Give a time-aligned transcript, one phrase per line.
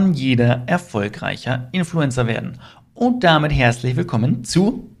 [0.00, 2.58] kann jeder erfolgreicher Influencer werden.
[2.94, 4.96] Und damit herzlich willkommen zu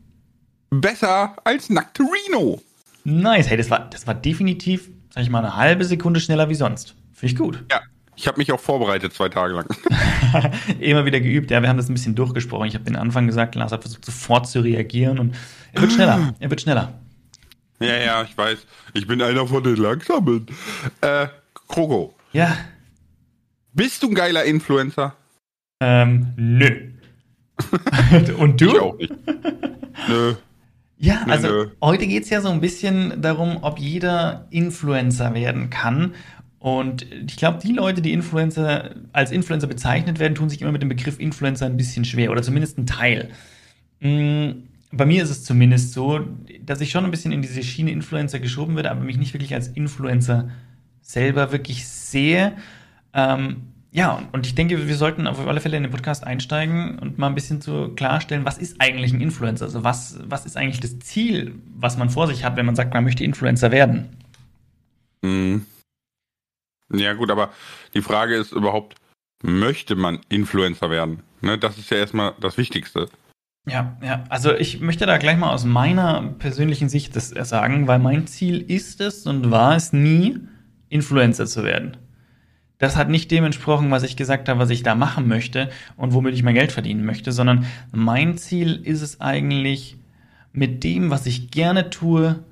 [0.68, 2.60] Besser als Nactorino.
[3.04, 3.48] Nice.
[3.48, 6.96] Hey, das war, das war definitiv, sag ich mal, eine halbe Sekunde schneller wie sonst.
[7.14, 7.64] Finde ich gut.
[7.70, 7.80] Ja,
[8.14, 9.66] ich habe mich auch vorbereitet zwei Tage lang.
[10.80, 11.50] Immer wieder geübt.
[11.50, 12.68] Ja, wir haben das ein bisschen durchgesprochen.
[12.68, 15.34] Ich habe den Anfang gesagt, Lars hat versucht sofort zu reagieren und
[15.72, 16.34] er wird schneller.
[16.40, 17.00] Er wird schneller.
[17.80, 18.66] Ja, ja, ich weiß.
[18.92, 20.44] Ich bin einer von den Langsamen.
[21.00, 21.28] Äh,
[21.68, 22.14] Krogo.
[22.34, 22.54] Ja.
[23.72, 25.14] Bist du ein geiler Influencer?
[25.80, 26.90] Ähm, nö.
[28.38, 28.68] und du?
[28.70, 29.12] Ich auch nicht.
[30.08, 30.34] Nö.
[30.98, 31.66] Ja, Nö, also nö.
[31.80, 36.14] heute geht's ja so ein bisschen darum, ob jeder Influencer werden kann.
[36.58, 40.82] Und ich glaube, die Leute, die Influencer als Influencer bezeichnet werden, tun sich immer mit
[40.82, 43.30] dem Begriff Influencer ein bisschen schwer oder zumindest ein Teil.
[44.00, 44.50] Mm,
[44.92, 46.20] Bei mir ist es zumindest so,
[46.66, 49.54] dass ich schon ein bisschen in diese Schiene Influencer geschoben werde, aber mich nicht wirklich
[49.54, 50.50] als Influencer
[51.00, 52.52] selber wirklich sehe.
[53.14, 56.98] Ähm, ja, und- und ich denke, wir sollten auf alle Fälle in den Podcast einsteigen
[56.98, 59.64] und mal ein bisschen zu klarstellen, was ist eigentlich ein Influencer?
[59.64, 62.94] Also was, was ist eigentlich das Ziel, was man vor sich hat, wenn man sagt,
[62.94, 64.16] man möchte Influencer werden?
[65.22, 65.66] Mhm.
[66.92, 67.50] Ja, gut, aber
[67.94, 68.96] die Frage ist überhaupt,
[69.42, 71.22] möchte man Influencer werden?
[71.40, 73.08] Ne, das ist ja erstmal das Wichtigste.
[73.68, 77.98] Ja, ja, also ich möchte da gleich mal aus meiner persönlichen Sicht das sagen, weil
[77.98, 80.38] mein Ziel ist es und war es nie,
[80.88, 81.96] Influencer zu werden.
[82.80, 86.14] Das hat nicht dem entsprochen, was ich gesagt habe, was ich da machen möchte und
[86.14, 89.98] womit ich mein Geld verdienen möchte, sondern mein Ziel ist es eigentlich,
[90.52, 92.42] mit dem, was ich gerne tue,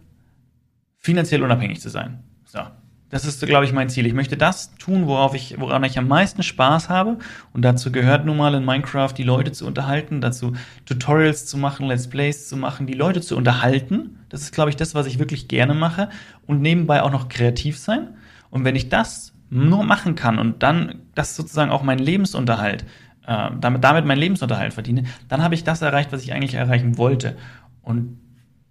[0.99, 2.21] finanziell unabhängig zu sein.
[2.45, 2.61] So.
[3.11, 4.05] Das ist, glaube ich, mein Ziel.
[4.05, 7.17] Ich möchte das tun, worauf ich, woran ich am meisten Spaß habe.
[7.55, 10.53] Und dazu gehört nun mal in Minecraft, die Leute zu unterhalten, dazu
[10.85, 14.19] Tutorials zu machen, Let's Plays zu machen, die Leute zu unterhalten.
[14.29, 16.11] Das ist, glaube ich, das, was ich wirklich gerne mache.
[16.47, 18.09] Und nebenbei auch noch kreativ sein.
[18.51, 22.85] Und wenn ich das nur machen kann und dann das sozusagen auch mein Lebensunterhalt,
[23.27, 26.99] äh, damit, damit meinen Lebensunterhalt verdiene, dann habe ich das erreicht, was ich eigentlich erreichen
[26.99, 27.37] wollte.
[27.83, 28.21] Und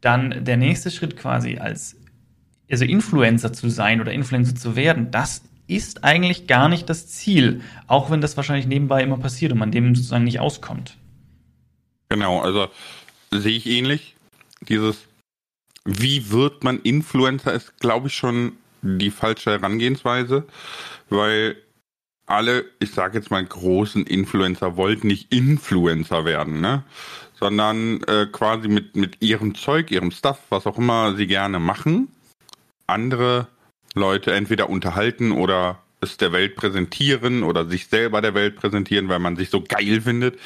[0.02, 1.96] dann der nächste Schritt quasi als
[2.70, 7.62] also Influencer zu sein oder Influencer zu werden, das ist eigentlich gar nicht das Ziel,
[7.88, 10.98] auch wenn das wahrscheinlich nebenbei immer passiert und man dem sozusagen nicht auskommt.
[12.10, 12.68] Genau, also
[13.32, 14.16] sehe ich ähnlich.
[14.62, 15.08] Dieses,
[15.86, 20.46] wie wird man Influencer, ist, glaube ich, schon die falsche Herangehensweise,
[21.10, 21.58] weil
[22.26, 26.84] alle, ich sage jetzt mal, großen Influencer wollten nicht Influencer werden, ne?
[27.40, 32.10] sondern äh, quasi mit, mit ihrem Zeug, ihrem Stuff, was auch immer sie gerne machen,
[32.86, 33.48] andere
[33.94, 39.20] Leute entweder unterhalten oder es der Welt präsentieren oder sich selber der Welt präsentieren, weil
[39.20, 40.40] man sich so geil findet.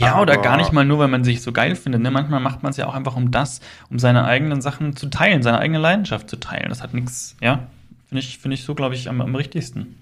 [0.00, 2.02] Ja, oder Aber- gar nicht mal nur, weil man sich so geil findet.
[2.02, 2.10] Ne?
[2.10, 5.42] Manchmal macht man es ja auch einfach um das, um seine eigenen Sachen zu teilen,
[5.42, 6.68] seine eigene Leidenschaft zu teilen.
[6.68, 7.66] Das hat nichts, ja,
[8.08, 9.96] finde ich, finde ich so, glaube ich, am, am richtigsten.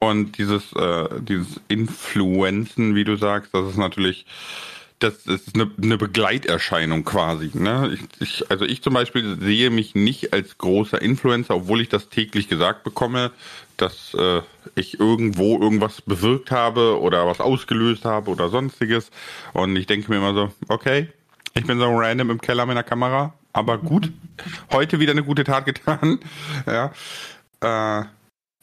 [0.00, 4.26] Und dieses, äh, dieses Influenzen, wie du sagst, das ist natürlich,
[5.00, 7.50] das ist eine, eine Begleiterscheinung quasi.
[7.52, 7.90] Ne?
[7.92, 12.08] Ich, ich, also ich zum Beispiel sehe mich nicht als großer Influencer, obwohl ich das
[12.08, 13.32] täglich gesagt bekomme,
[13.78, 14.42] dass äh,
[14.74, 19.10] ich irgendwo irgendwas bewirkt habe oder was ausgelöst habe oder sonstiges.
[19.54, 21.08] Und ich denke mir immer so, okay,
[21.54, 24.12] ich bin so random im Keller mit einer Kamera, aber gut,
[24.72, 26.20] heute wieder eine gute Tat getan.
[26.66, 26.92] Ja.
[27.60, 28.04] Äh,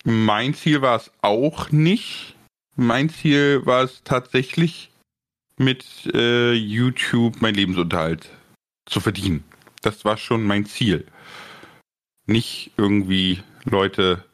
[0.04, 2.36] mein Ziel war es auch nicht.
[2.76, 4.92] Mein Ziel war es tatsächlich,
[5.58, 8.30] mit äh, YouTube meinen Lebensunterhalt
[8.86, 9.44] zu verdienen.
[9.82, 11.06] Das war schon mein Ziel.
[12.28, 14.26] Nicht irgendwie Leute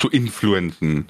[0.00, 1.06] zu influenzen.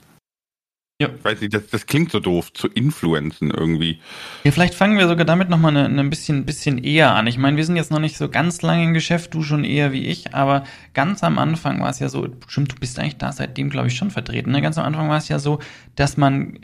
[1.00, 1.08] Ja.
[1.16, 4.00] Ich weiß nicht, das, das klingt so doof, zu influenzen irgendwie.
[4.44, 7.26] Ja, vielleicht fangen wir sogar damit nochmal ein ne, bisschen, bisschen eher an.
[7.26, 9.92] Ich meine, wir sind jetzt noch nicht so ganz lange im Geschäft, du schon eher
[9.92, 13.32] wie ich, aber ganz am Anfang war es ja so, stimmt, du bist eigentlich da
[13.32, 14.50] seitdem, glaube ich, schon vertreten.
[14.50, 14.60] Ne?
[14.60, 15.60] Ganz am Anfang war es ja so,
[15.96, 16.58] dass man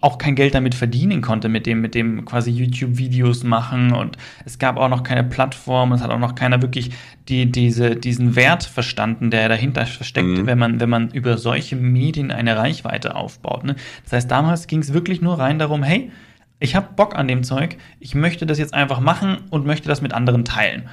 [0.00, 4.58] auch kein Geld damit verdienen konnte, mit dem, mit dem quasi YouTube-Videos machen und es
[4.58, 6.90] gab auch noch keine Plattform, es hat auch noch keiner wirklich
[7.28, 10.46] die, diese, diesen Wert verstanden, der dahinter versteckt, Mhm.
[10.46, 13.64] wenn man, wenn man über solche Medien eine Reichweite aufbaut.
[13.64, 13.76] Ne?
[14.04, 16.10] Das heißt, damals ging es wirklich nur rein darum, hey,
[16.58, 20.00] ich habe Bock an dem Zeug, ich möchte das jetzt einfach machen und möchte das
[20.00, 20.88] mit anderen teilen.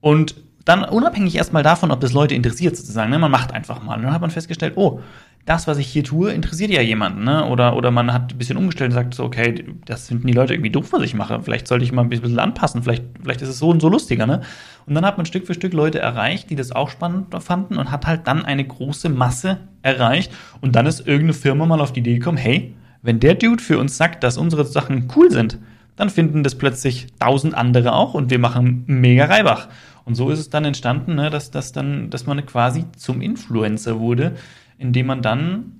[0.00, 3.18] Und dann unabhängig erstmal davon, ob das Leute interessiert sozusagen, ne?
[3.18, 3.96] man macht einfach mal.
[3.96, 5.00] Und dann hat man festgestellt, oh,
[5.44, 7.44] das, was ich hier tue, interessiert ja jemanden, ne?
[7.46, 10.54] Oder, oder man hat ein bisschen umgestellt und sagt so, okay, das finden die Leute
[10.54, 11.42] irgendwie doof, was ich mache.
[11.42, 14.26] Vielleicht sollte ich mal ein bisschen anpassen, vielleicht, vielleicht ist es so und so lustiger,
[14.26, 14.42] ne?
[14.86, 17.90] Und dann hat man Stück für Stück Leute erreicht, die das auch spannend fanden und
[17.90, 20.32] hat halt dann eine große Masse erreicht.
[20.60, 23.78] Und dann ist irgendeine Firma mal auf die Idee gekommen, hey, wenn der Dude für
[23.78, 25.58] uns sagt, dass unsere Sachen cool sind,
[25.96, 29.68] dann finden das plötzlich tausend andere auch und wir machen mega Reibach.
[30.04, 34.00] Und so ist es dann entstanden, ne, dass, dass, dann, dass man quasi zum Influencer
[34.00, 34.36] wurde,
[34.78, 35.78] indem man dann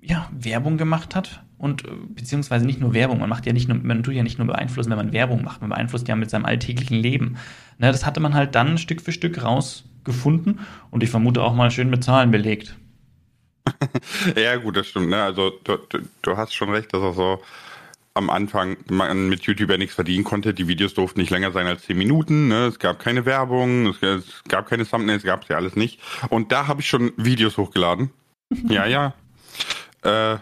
[0.00, 3.78] ja, Werbung gemacht hat und äh, beziehungsweise nicht nur Werbung, man macht ja nicht nur,
[3.78, 6.46] man tut ja nicht nur beeinflussen, wenn man Werbung macht, man beeinflusst ja mit seinem
[6.46, 7.36] alltäglichen Leben.
[7.78, 10.60] Ne, das hatte man halt dann Stück für Stück rausgefunden
[10.90, 12.76] und ich vermute auch mal schön mit Zahlen belegt.
[14.36, 15.10] ja, gut, das stimmt.
[15.10, 15.22] Ne?
[15.22, 17.42] Also du, du, du hast schon recht, dass er so
[18.18, 20.52] am Anfang man mit YouTube ja nichts verdienen konnte.
[20.52, 22.48] Die Videos durften nicht länger sein als 10 Minuten.
[22.48, 22.66] Ne?
[22.66, 26.00] Es gab keine Werbung, es, es gab keine Thumbnails, gab es ja alles nicht.
[26.28, 28.10] Und da habe ich schon Videos hochgeladen.
[28.68, 29.14] ja, ja.
[30.02, 30.38] Äh,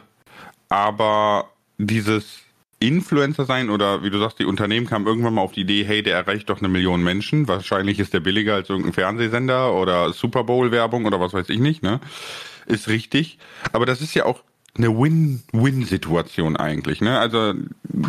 [0.68, 2.40] aber dieses
[2.78, 6.02] Influencer sein oder wie du sagst, die Unternehmen kamen irgendwann mal auf die Idee, hey,
[6.02, 7.48] der erreicht doch eine Million Menschen.
[7.48, 11.58] Wahrscheinlich ist der billiger als irgendein Fernsehsender oder Super Bowl Werbung oder was weiß ich
[11.58, 12.00] nicht, ne?
[12.66, 13.38] Ist richtig.
[13.72, 14.42] Aber das ist ja auch
[14.78, 17.00] eine Win-Win-Situation eigentlich.
[17.00, 17.18] Ne?
[17.18, 17.54] Also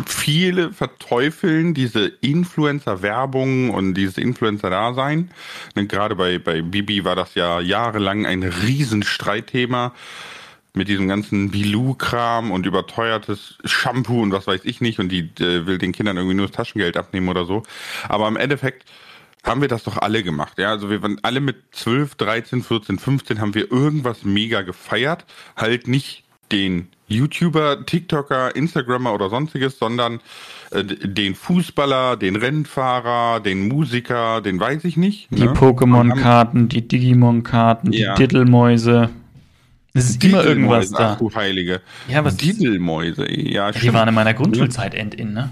[0.06, 5.30] viele verteufeln diese Influencer-Werbung und dieses Influencer-Dasein.
[5.74, 9.92] Ne, gerade bei, bei Bibi war das ja jahrelang ein Riesenstreitthema
[10.74, 15.66] mit diesem ganzen Bilou-Kram und überteuertes Shampoo und was weiß ich nicht und die äh,
[15.66, 17.64] will den Kindern irgendwie nur das Taschengeld abnehmen oder so.
[18.08, 18.84] Aber im Endeffekt
[19.44, 20.58] haben wir das doch alle gemacht.
[20.58, 25.24] Ja, also wir waren alle mit 12, 13, 14, 15 haben wir irgendwas mega gefeiert.
[25.56, 30.20] Halt nicht den YouTuber, TikToker, Instagrammer oder sonstiges, sondern
[30.70, 35.28] äh, den Fußballer, den Rennfahrer, den Musiker, den weiß ich nicht.
[35.30, 35.52] Die ne?
[35.52, 38.14] Pokémon-Karten, die Digimon-Karten, ja.
[38.14, 39.10] die Diddlemäuse.
[39.94, 41.14] Es ist immer irgendwas da.
[41.14, 41.80] Ach du Heilige.
[42.08, 43.72] Ja, was Diddlemäuse, ja.
[43.72, 45.50] Die waren in meiner Grundschulzeit end-in, ne?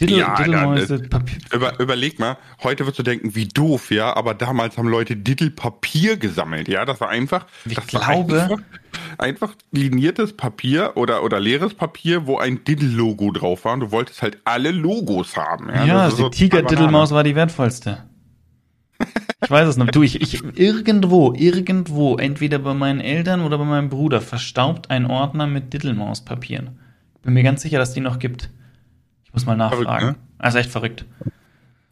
[0.00, 4.34] Diddle, ja, Diddlemäuse, dann, über, überleg mal, heute wirst du denken, wie doof, ja, aber
[4.34, 8.58] damals haben Leute Diddle-Papier gesammelt, ja, das war einfach, ich das glaube, war einfach,
[9.18, 14.22] einfach liniertes Papier oder, oder leeres Papier, wo ein Diddle-Logo drauf war und du wolltest
[14.22, 15.68] halt alle Logos haben.
[15.68, 18.04] Ja, ja die so Tiger-Diddlemaus war die wertvollste.
[19.42, 19.86] Ich weiß es noch.
[19.86, 25.06] Du, ich, ich, irgendwo, irgendwo, entweder bei meinen Eltern oder bei meinem Bruder, verstaubt ein
[25.06, 26.78] Ordner mit Diddlemaus-Papieren.
[27.22, 28.50] Bin mir ganz sicher, dass die noch gibt.
[29.28, 29.84] Ich muss mal nachfragen.
[29.84, 30.24] Verrückt, ne?
[30.38, 31.04] Also echt verrückt.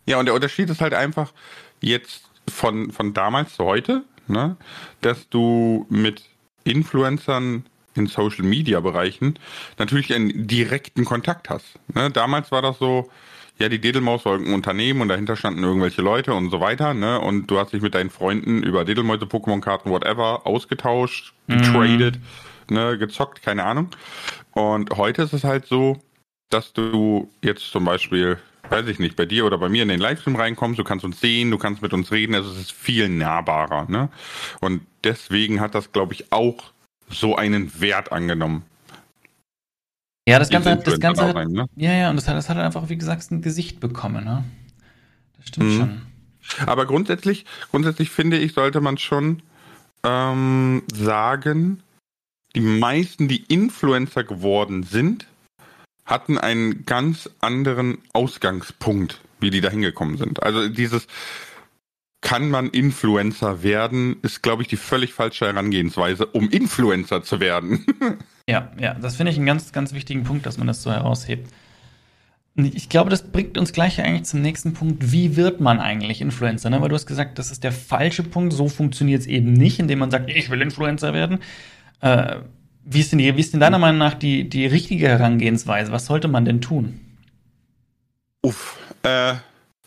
[0.06, 1.32] Ja, und der Unterschied ist halt einfach
[1.80, 4.56] jetzt von, von damals zu heute, ne,
[5.00, 6.22] dass du mit
[6.64, 9.38] Influencern in Social Media Bereichen
[9.78, 11.78] natürlich einen direkten Kontakt hast.
[11.94, 12.10] Ne?
[12.10, 13.10] Damals war das so,
[13.58, 17.18] ja, die Dedelmaus war ein Unternehmen und dahinter standen irgendwelche Leute und so weiter, ne?
[17.18, 21.56] Und du hast dich mit deinen Freunden über Dedelmäuse, Pokémon-Karten, whatever, ausgetauscht, mhm.
[21.56, 22.18] getradet,
[22.68, 22.76] mhm.
[22.76, 23.88] ne, gezockt, keine Ahnung.
[24.52, 25.96] Und heute ist es halt so,
[26.50, 28.38] dass du jetzt zum Beispiel,
[28.68, 31.20] weiß ich nicht, bei dir oder bei mir in den Livestream reinkommst, du kannst uns
[31.20, 33.90] sehen, du kannst mit uns reden, also es ist viel nahbarer.
[33.90, 34.08] Ne?
[34.60, 36.72] Und deswegen hat das, glaube ich, auch
[37.08, 38.64] so einen Wert angenommen.
[40.28, 41.66] Ja, das Ganze, hat, das Ganze hat, rein, ne?
[41.76, 44.44] ja, ja, und das hat, das hat einfach, wie gesagt, ein Gesicht bekommen, ne?
[45.36, 45.76] Das stimmt mhm.
[45.76, 46.02] schon.
[46.66, 49.42] Aber grundsätzlich, grundsätzlich finde ich, sollte man schon
[50.02, 51.82] ähm, sagen,
[52.56, 55.26] die meisten, die Influencer geworden sind,
[56.06, 60.42] hatten einen ganz anderen Ausgangspunkt, wie die da hingekommen sind.
[60.42, 61.06] Also dieses
[62.20, 67.84] kann man Influencer werden, ist, glaube ich, die völlig falsche Herangehensweise, um Influencer zu werden.
[68.48, 71.48] ja, ja, das finde ich einen ganz, ganz wichtigen Punkt, dass man das so heraushebt.
[72.56, 75.12] Ich glaube, das bringt uns gleich eigentlich zum nächsten Punkt.
[75.12, 76.70] Wie wird man eigentlich Influencer?
[76.70, 76.80] Ne?
[76.80, 78.54] Weil du hast gesagt, das ist der falsche Punkt.
[78.54, 81.40] So funktioniert es eben nicht, indem man sagt, ich will Influencer werden.
[82.00, 82.36] Äh,
[82.88, 85.90] wie ist denn, die, wie ist denn deiner Meinung nach die, die richtige Herangehensweise?
[85.90, 87.00] Was sollte man denn tun?
[88.42, 89.34] Uff, äh,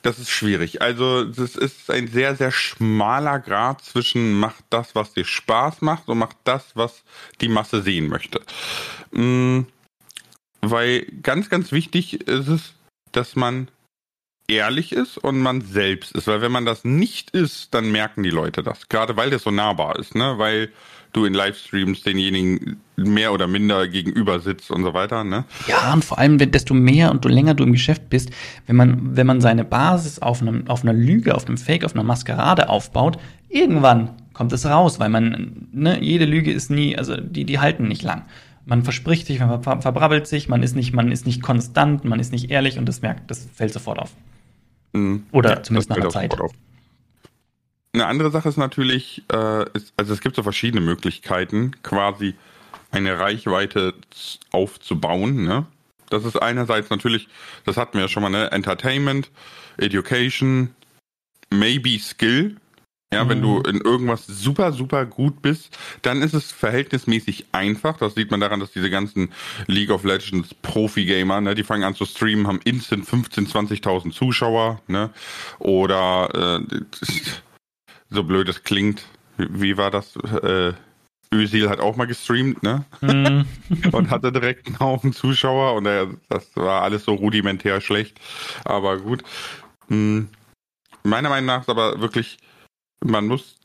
[0.01, 0.81] das ist schwierig.
[0.81, 6.09] Also, das ist ein sehr, sehr schmaler Grad zwischen macht das, was dir Spaß macht
[6.09, 7.03] und macht das, was
[7.39, 8.41] die Masse sehen möchte.
[9.11, 9.67] Mhm,
[10.61, 12.73] weil ganz, ganz wichtig ist es,
[13.13, 13.69] dass man
[14.49, 16.27] ehrlich ist und man selbst ist.
[16.27, 18.89] Weil wenn man das nicht ist, dann merken die Leute das.
[18.89, 20.35] Gerade weil das so nahbar ist, ne?
[20.37, 20.69] Weil
[21.13, 25.45] du in Livestreams denjenigen mehr oder minder gegenüber sitzt und so weiter, ne?
[25.67, 28.29] Ja, und vor allem, desto mehr und länger du im Geschäft bist,
[28.67, 31.95] wenn man, wenn man seine Basis auf, einem, auf einer Lüge, auf einem Fake, auf
[31.95, 33.17] einer Maskerade aufbaut,
[33.49, 37.87] irgendwann kommt es raus, weil man, ne, jede Lüge ist nie, also die, die halten
[37.87, 38.23] nicht lang.
[38.65, 42.19] Man verspricht sich, man ver verbrabbelt sich, man ist nicht, man ist nicht konstant, man
[42.19, 44.11] ist nicht ehrlich und das merkt, das fällt sofort auf.
[44.93, 45.25] Mhm.
[45.31, 46.35] Oder ja, zumindest nach einer Zeit.
[47.93, 52.35] Eine andere Sache ist natürlich, äh, ist, also es gibt so verschiedene Möglichkeiten, quasi
[52.91, 53.93] eine Reichweite
[54.51, 55.43] aufzubauen.
[55.43, 55.65] Ne?
[56.09, 57.27] Das ist einerseits natürlich,
[57.65, 58.51] das hatten wir ja schon mal, ne?
[58.51, 59.31] Entertainment,
[59.77, 60.73] Education,
[61.49, 62.57] maybe Skill.
[63.11, 63.65] Ja, wenn du mhm.
[63.65, 67.97] in irgendwas super, super gut bist, dann ist es verhältnismäßig einfach.
[67.97, 69.31] Das sieht man daran, dass diese ganzen
[69.65, 74.81] League of Legends Profi-Gamer, ne, die fangen an zu streamen, haben instant 15.000, 20.000 Zuschauer,
[74.87, 75.09] ne?
[75.57, 76.81] Oder äh,
[78.11, 79.03] so blöd es klingt,
[79.37, 80.15] wie war das?
[80.15, 80.73] Äh,
[81.33, 82.85] Özil hat auch mal gestreamt, ne?
[83.01, 83.45] Mhm.
[83.91, 88.19] und hatte direkt einen Haufen Zuschauer und er, das war alles so rudimentär schlecht.
[88.65, 89.23] Aber gut.
[89.87, 90.29] Hm.
[91.03, 92.37] Meiner Meinung nach ist aber wirklich,
[93.03, 93.57] man muss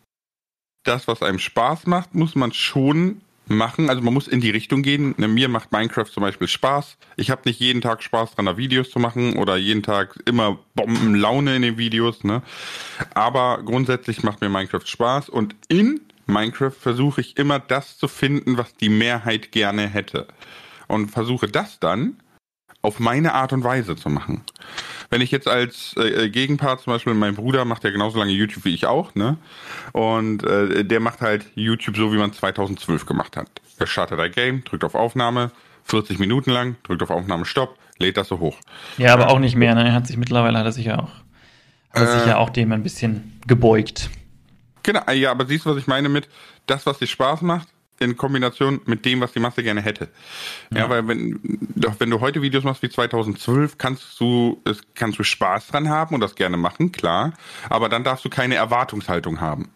[0.84, 3.90] das, was einem Spaß macht, muss man schon machen.
[3.90, 5.14] Also man muss in die Richtung gehen.
[5.18, 6.96] Ne, Mir macht Minecraft zum Beispiel Spaß.
[7.16, 10.58] Ich habe nicht jeden Tag Spaß dran, da Videos zu machen oder jeden Tag immer
[10.74, 12.24] Bombenlaune in den Videos.
[12.24, 12.42] Ne?
[13.14, 18.56] Aber grundsätzlich macht mir Minecraft Spaß und in Minecraft versuche ich immer das zu finden,
[18.56, 20.26] was die Mehrheit gerne hätte.
[20.88, 22.16] Und versuche das dann
[22.82, 24.42] auf meine Art und Weise zu machen.
[25.10, 28.64] Wenn ich jetzt als äh, Gegenpart zum Beispiel, mein Bruder macht ja genauso lange YouTube
[28.64, 29.36] wie ich auch, ne?
[29.92, 33.48] Und äh, der macht halt YouTube so, wie man 2012 gemacht hat.
[33.78, 35.50] Er startet ein Game, drückt auf Aufnahme,
[35.84, 38.56] 40 Minuten lang, drückt auf Aufnahme Stopp, lädt das so hoch.
[38.98, 39.86] Ja, aber auch nicht mehr, ne?
[39.88, 41.10] Er hat sich mittlerweile hat er sich ja auch,
[41.90, 42.30] hat er sich Äh.
[42.30, 44.10] ja auch dem ein bisschen gebeugt.
[44.82, 46.28] Genau, ja, aber siehst du, was ich meine mit
[46.66, 47.68] das, was dir Spaß macht,
[48.04, 50.08] in Kombination mit dem, was die Masse gerne hätte.
[50.72, 50.90] Ja, Ja.
[50.90, 51.40] weil wenn,
[51.74, 55.88] doch wenn du heute Videos machst wie 2012, kannst du, es kannst du Spaß dran
[55.88, 57.32] haben und das gerne machen, klar.
[57.68, 59.70] Aber dann darfst du keine Erwartungshaltung haben.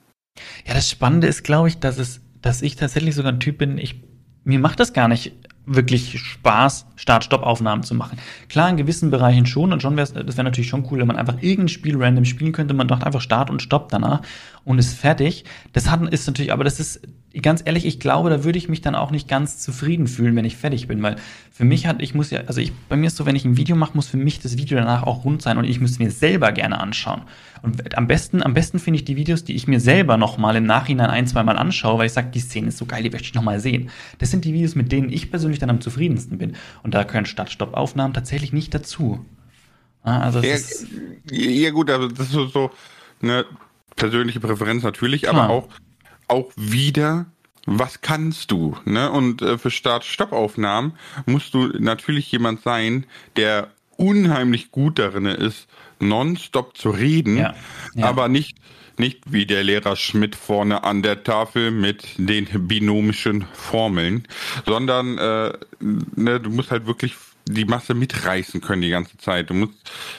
[0.66, 3.78] Ja, das Spannende ist, glaube ich, dass es, dass ich tatsächlich sogar ein Typ bin,
[3.78, 4.02] ich,
[4.44, 5.32] mir macht das gar nicht
[5.70, 8.18] wirklich Spaß, Start-Stopp-Aufnahmen zu machen.
[8.48, 11.16] Klar, in gewissen Bereichen schon und schon wär's, das wäre natürlich schon cool, wenn man
[11.16, 14.22] einfach irgendein Spiel random spielen könnte, man macht einfach Start und Stopp danach
[14.68, 15.44] und ist fertig.
[15.72, 17.00] Das hat, ist natürlich, aber das ist,
[17.40, 20.44] ganz ehrlich, ich glaube, da würde ich mich dann auch nicht ganz zufrieden fühlen, wenn
[20.44, 21.16] ich fertig bin, weil
[21.50, 23.56] für mich hat, ich muss ja, also ich, bei mir ist so, wenn ich ein
[23.56, 26.10] Video mache, muss für mich das Video danach auch rund sein und ich müsste mir
[26.10, 27.22] selber gerne anschauen.
[27.62, 30.54] Und am besten, am besten finde ich die Videos, die ich mir selber noch mal
[30.54, 33.10] im Nachhinein ein, zwei Mal anschaue, weil ich sage, die Szene ist so geil, die
[33.10, 33.88] möchte ich noch mal sehen.
[34.18, 36.56] Das sind die Videos, mit denen ich persönlich dann am zufriedensten bin.
[36.82, 39.24] Und da können Start-Stopp-Aufnahmen tatsächlich nicht dazu.
[40.04, 40.40] Ja, also
[41.30, 42.70] Ja, ja gut, aber das ist so,
[43.22, 43.46] eine
[43.98, 45.34] persönliche Präferenz natürlich, Klar.
[45.44, 45.68] aber auch,
[46.28, 47.26] auch wieder,
[47.66, 48.76] was kannst du?
[48.84, 49.10] Ne?
[49.10, 50.94] Und äh, für Start-Stopp-Aufnahmen
[51.26, 53.04] musst du natürlich jemand sein,
[53.36, 55.68] der unheimlich gut darin ist,
[56.00, 57.54] nonstop zu reden, Ja,
[57.94, 58.06] ja.
[58.06, 58.56] aber nicht
[58.98, 64.26] nicht wie der Lehrer Schmidt vorne an der Tafel mit den binomischen Formeln,
[64.66, 67.14] sondern äh, ne, du musst halt wirklich
[67.48, 69.50] die Masse mitreißen können die ganze Zeit.
[69.50, 69.74] Du musst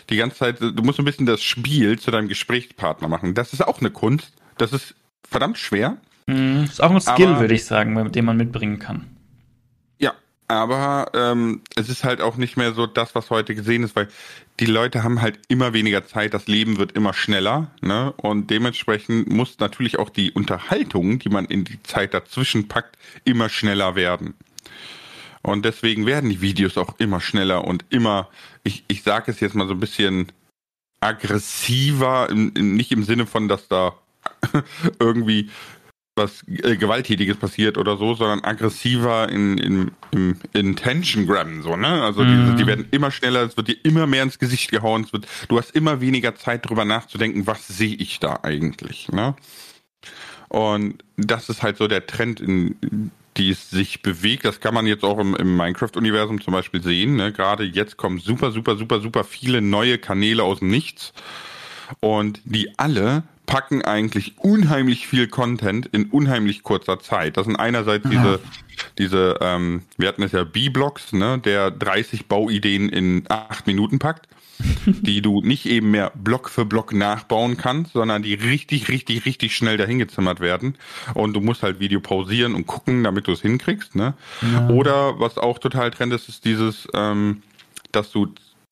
[0.10, 3.34] die ganze Zeit, du musst ein bisschen das Spiel zu deinem Gesprächspartner machen.
[3.34, 4.34] Das ist auch eine Kunst.
[4.58, 4.96] Das ist
[5.28, 5.98] verdammt schwer.
[6.28, 9.06] mh, ist auch ein Skill, würde ich sagen, mit dem man mitbringen kann.
[10.00, 10.14] Ja,
[10.48, 14.08] aber ähm, es ist halt auch nicht mehr so das, was heute gesehen ist, weil
[14.60, 18.14] die Leute haben halt immer weniger Zeit, das Leben wird immer schneller, ne?
[18.18, 23.50] Und dementsprechend muss natürlich auch die Unterhaltung, die man in die Zeit dazwischen packt, immer
[23.50, 24.34] schneller werden.
[25.42, 28.30] Und deswegen werden die Videos auch immer schneller und immer,
[28.64, 30.32] ich, ich sage es jetzt mal so ein bisschen
[31.02, 33.94] aggressiver, im, im, nicht im Sinne von, dass da
[35.00, 35.50] irgendwie
[36.16, 42.04] was äh, Gewalttätiges passiert oder so, sondern aggressiver in, in, im Intention-Gram, so, ne?
[42.04, 42.28] Also Mhm.
[42.28, 45.28] diese, die werden immer schneller, es wird dir immer mehr ins Gesicht gehauen, es wird,
[45.48, 49.36] du hast immer weniger Zeit drüber nachzudenken, was sehe ich da eigentlich, ne?
[50.50, 54.46] Und das ist halt so der Trend, in die es sich bewegt.
[54.46, 57.16] Das kann man jetzt auch im, im Minecraft-Universum zum Beispiel sehen.
[57.16, 57.32] Ne?
[57.32, 61.14] Gerade jetzt kommen super, super, super, super viele neue Kanäle aus dem Nichts.
[62.00, 67.36] Und die alle packen eigentlich unheimlich viel Content in unheimlich kurzer Zeit.
[67.38, 68.12] Das sind einerseits Ja.
[68.12, 68.40] diese,
[69.00, 74.28] diese, ähm, wir hatten es ja B-Blocks, ne, der 30 Bauideen in acht Minuten packt,
[74.86, 79.56] die du nicht eben mehr Block für Block nachbauen kannst, sondern die richtig, richtig, richtig
[79.56, 80.76] schnell dahingezimmert werden.
[81.14, 84.14] Und du musst halt Video pausieren und gucken, damit du es hinkriegst, ne?
[84.42, 84.70] Ja.
[84.70, 87.42] Oder was auch total trend ist, ist dieses, ähm,
[87.92, 88.28] dass du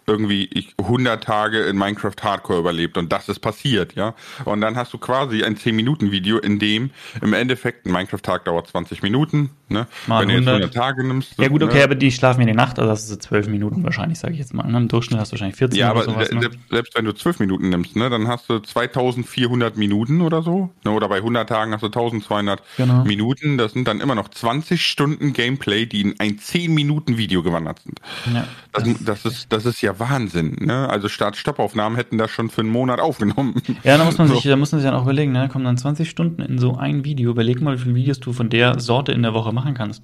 [0.08, 4.16] irgendwie ich 100 Tage in Minecraft Hardcore überlebt und das ist passiert, ja.
[4.46, 9.04] Und dann hast du quasi ein 10-Minuten-Video, in dem im Endeffekt ein Minecraft-Tag dauert 20
[9.04, 9.86] Minuten, ne?
[10.08, 10.64] Mal Wenn du jetzt 100.
[10.64, 11.38] 100 Tage nimmst.
[11.38, 11.84] Ja gut, okay, ne?
[11.84, 14.40] aber die schlafen in die Nacht, also das ist so zwölf Minuten wahrscheinlich, sage ich
[14.40, 14.64] jetzt mal.
[14.66, 14.78] Ne?
[14.78, 16.32] Im Durchschnitt hast du wahrscheinlich 14 Ja, oder aber sowas.
[16.32, 16.40] Ne?
[16.42, 20.70] selbst, selbst wenn du 12 Minuten nimmst, ne, dann hast du 2400 Minuten oder so.
[20.86, 23.04] Ne, oder bei 100 Tagen hast du 1200 Genau.
[23.04, 23.58] Minuten.
[23.58, 28.00] Das sind dann immer noch 20 Stunden Gameplay, die in ein 10-Minuten-Video gewandert sind.
[28.34, 30.58] Ja, Das, das, ist, das ist ja Wahnsinn.
[30.60, 30.89] Ne?
[30.89, 33.62] Also Start-Stopp-Aufnahmen hätten das schon für einen Monat aufgenommen.
[33.84, 34.36] Ja, da muss man So.
[34.36, 35.39] sich, da muss man sich dann auch überlegen, ne?
[35.42, 37.32] Da kommen dann 20 Stunden in so ein Video.
[37.32, 40.04] Überleg mal, wie viele Videos du von der Sorte in der Woche machen kannst.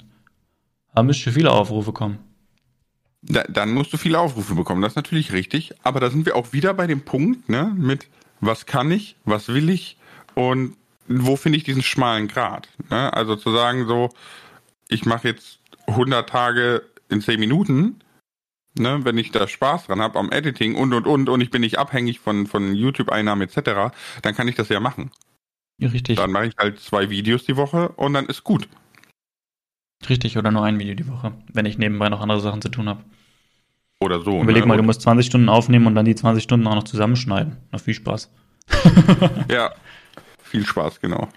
[0.95, 2.19] Da müsste viele Aufrufe kommen.
[3.21, 4.81] Da, dann musst du viele Aufrufe bekommen.
[4.81, 5.73] Das ist natürlich richtig.
[5.83, 8.07] Aber da sind wir auch wieder bei dem Punkt, ne, mit
[8.41, 9.97] was kann ich, was will ich
[10.35, 10.75] und
[11.07, 12.69] wo finde ich diesen schmalen Grat.
[12.89, 13.13] Ne?
[13.13, 14.09] Also zu sagen so,
[14.89, 17.99] ich mache jetzt 100 Tage in 10 Minuten,
[18.77, 21.61] ne, wenn ich da Spaß dran habe am Editing und und und und ich bin
[21.61, 25.11] nicht abhängig von, von YouTube-Einnahmen etc., dann kann ich das ja machen.
[25.77, 26.17] Ja, richtig.
[26.17, 28.67] Dann mache ich halt zwei Videos die Woche und dann ist gut.
[30.09, 32.89] Richtig, oder nur ein Video die Woche, wenn ich nebenbei noch andere Sachen zu tun
[32.89, 33.03] habe.
[33.99, 34.41] Oder so.
[34.41, 34.67] Überleg ne?
[34.67, 37.57] mal, du musst 20 Stunden aufnehmen und dann die 20 Stunden auch noch zusammenschneiden.
[37.71, 38.29] Na, viel Spaß.
[39.49, 39.73] ja,
[40.41, 41.29] viel Spaß, genau.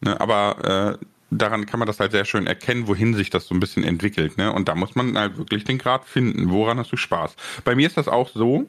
[0.00, 1.04] Ne, aber äh,
[1.38, 4.36] daran kann man das halt sehr schön erkennen, wohin sich das so ein bisschen entwickelt.
[4.38, 4.52] Ne?
[4.52, 6.50] Und da muss man halt wirklich den Grad finden.
[6.50, 7.36] Woran hast du Spaß?
[7.64, 8.68] Bei mir ist das auch so,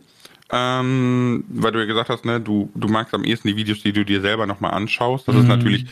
[0.52, 3.94] ähm, weil du ja gesagt hast, ne, du, du magst am ehesten die Videos, die
[3.94, 5.28] du dir selber nochmal anschaust.
[5.28, 5.42] Das mhm.
[5.42, 5.86] ist natürlich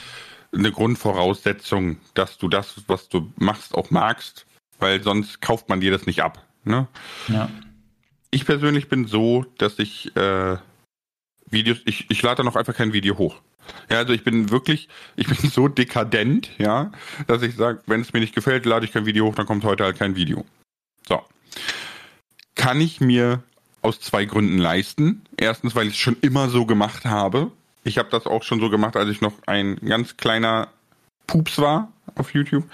[0.53, 4.45] eine Grundvoraussetzung, dass du das, was du machst, auch magst,
[4.79, 6.45] weil sonst kauft man dir das nicht ab.
[6.63, 6.87] Ne?
[7.27, 7.49] Ja.
[8.31, 10.57] Ich persönlich bin so, dass ich äh,
[11.51, 13.35] Videos, ich, ich lade noch einfach kein Video hoch.
[13.89, 16.91] Ja, also ich bin wirklich, ich bin so dekadent, ja,
[17.27, 19.63] dass ich sage, wenn es mir nicht gefällt, lade ich kein Video hoch, dann kommt
[19.63, 20.45] heute halt kein Video.
[21.07, 21.21] So.
[22.55, 23.43] Kann ich mir
[23.81, 25.23] aus zwei Gründen leisten.
[25.37, 27.51] Erstens, weil ich es schon immer so gemacht habe.
[27.83, 30.67] Ich habe das auch schon so gemacht, als ich noch ein ganz kleiner
[31.31, 32.65] Pups war auf YouTube.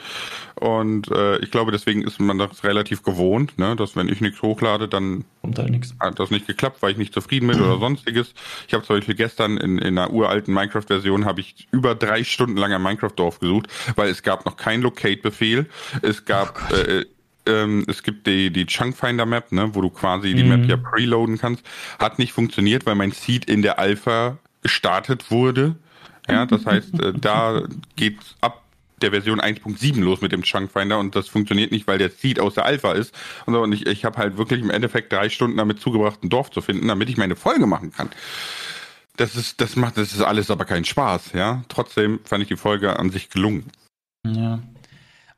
[0.56, 3.76] Und äh, ich glaube, deswegen ist man das relativ gewohnt, ne?
[3.76, 7.48] dass wenn ich nichts hochlade, dann halt hat das nicht geklappt, weil ich nicht zufrieden
[7.48, 8.34] bin oder sonstiges.
[8.68, 12.58] Ich habe zum Beispiel gestern in, in einer uralten Minecraft-Version habe ich über drei Stunden
[12.58, 15.68] lang ein Minecraft-Dorf gesucht, weil es gab noch kein Locate-Befehl.
[16.02, 17.06] Es gab oh äh,
[17.46, 20.70] ähm, es gibt die, die Chunkfinder Map, ne, wo du quasi die Map mhm.
[20.70, 21.64] ja preloaden kannst.
[22.00, 25.76] Hat nicht funktioniert, weil mein Seed in der Alpha gestartet wurde.
[26.30, 27.64] Ja, das heißt, äh, da
[27.96, 28.64] geht ab
[29.02, 32.56] der Version 1.7 los mit dem Chunkfinder und das funktioniert nicht, weil der Seed aus
[32.56, 33.14] der Alpha ist.
[33.46, 36.62] Und ich, ich habe halt wirklich im Endeffekt drei Stunden damit zugebracht, ein Dorf zu
[36.62, 38.10] finden, damit ich meine Folge machen kann.
[39.16, 41.64] Das ist, das macht, das ist alles aber kein Spaß, ja.
[41.70, 43.66] Trotzdem fand ich die Folge an sich gelungen.
[44.26, 44.60] Ja.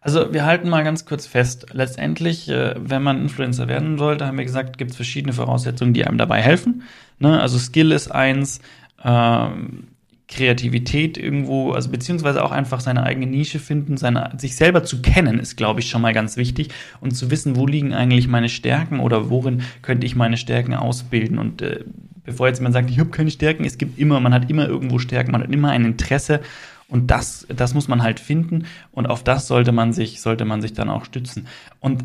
[0.01, 1.67] Also wir halten mal ganz kurz fest.
[1.73, 6.05] Letztendlich, äh, wenn man Influencer werden sollte, haben wir gesagt, gibt es verschiedene Voraussetzungen, die
[6.05, 6.83] einem dabei helfen.
[7.19, 7.39] Ne?
[7.39, 8.61] Also Skill ist eins,
[9.03, 9.87] ähm,
[10.29, 15.39] Kreativität irgendwo, also beziehungsweise auch einfach seine eigene Nische finden, seine, sich selber zu kennen,
[15.39, 16.69] ist, glaube ich, schon mal ganz wichtig
[17.01, 21.39] und zu wissen, wo liegen eigentlich meine Stärken oder worin könnte ich meine Stärken ausbilden.
[21.39, 21.83] Und äh,
[22.23, 24.99] bevor jetzt jemand sagt, ich habe keine Stärken, es gibt immer, man hat immer irgendwo
[24.99, 26.41] Stärken, man hat immer ein Interesse
[26.87, 30.61] und das, das muss man halt finden und auf das sollte man sich, sollte man
[30.61, 31.47] sich dann auch stützen.
[31.79, 32.03] Und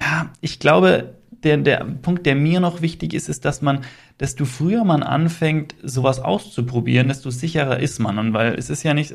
[0.00, 3.80] ja, ich glaube, der, der Punkt, der mir noch wichtig ist, ist, dass man,
[4.20, 8.18] desto früher man anfängt, sowas auszuprobieren, desto sicherer ist man.
[8.18, 9.14] Und weil es ist ja nicht,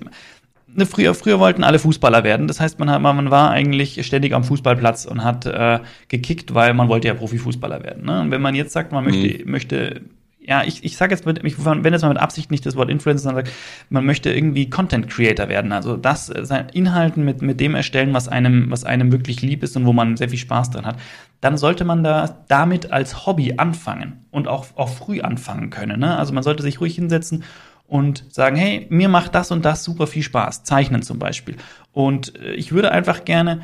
[0.68, 2.48] ne, früher, früher wollten alle Fußballer werden.
[2.48, 6.74] Das heißt, man, hat, man war eigentlich ständig am Fußballplatz und hat äh, gekickt, weil
[6.74, 8.06] man wollte ja Profifußballer werden.
[8.06, 8.22] Ne?
[8.22, 9.52] Und wenn man jetzt sagt, man möchte, mhm.
[9.52, 10.02] möchte
[10.50, 12.90] ja, ich, ich sage jetzt mit, ich verwende jetzt mal mit Absicht nicht das Wort
[12.90, 13.56] Influencer, sondern sage,
[13.92, 15.72] man möchte irgendwie Content Creator werden.
[15.72, 19.62] Also das, äh, sein Inhalten mit, mit dem erstellen, was einem, was einem wirklich lieb
[19.62, 20.98] ist und wo man sehr viel Spaß dran hat.
[21.40, 26.00] Dann sollte man da damit als Hobby anfangen und auch, auch früh anfangen können.
[26.00, 26.18] Ne?
[26.18, 27.44] Also man sollte sich ruhig hinsetzen
[27.86, 30.64] und sagen, hey, mir macht das und das super viel Spaß.
[30.64, 31.58] Zeichnen zum Beispiel.
[31.92, 33.62] Und äh, ich würde einfach gerne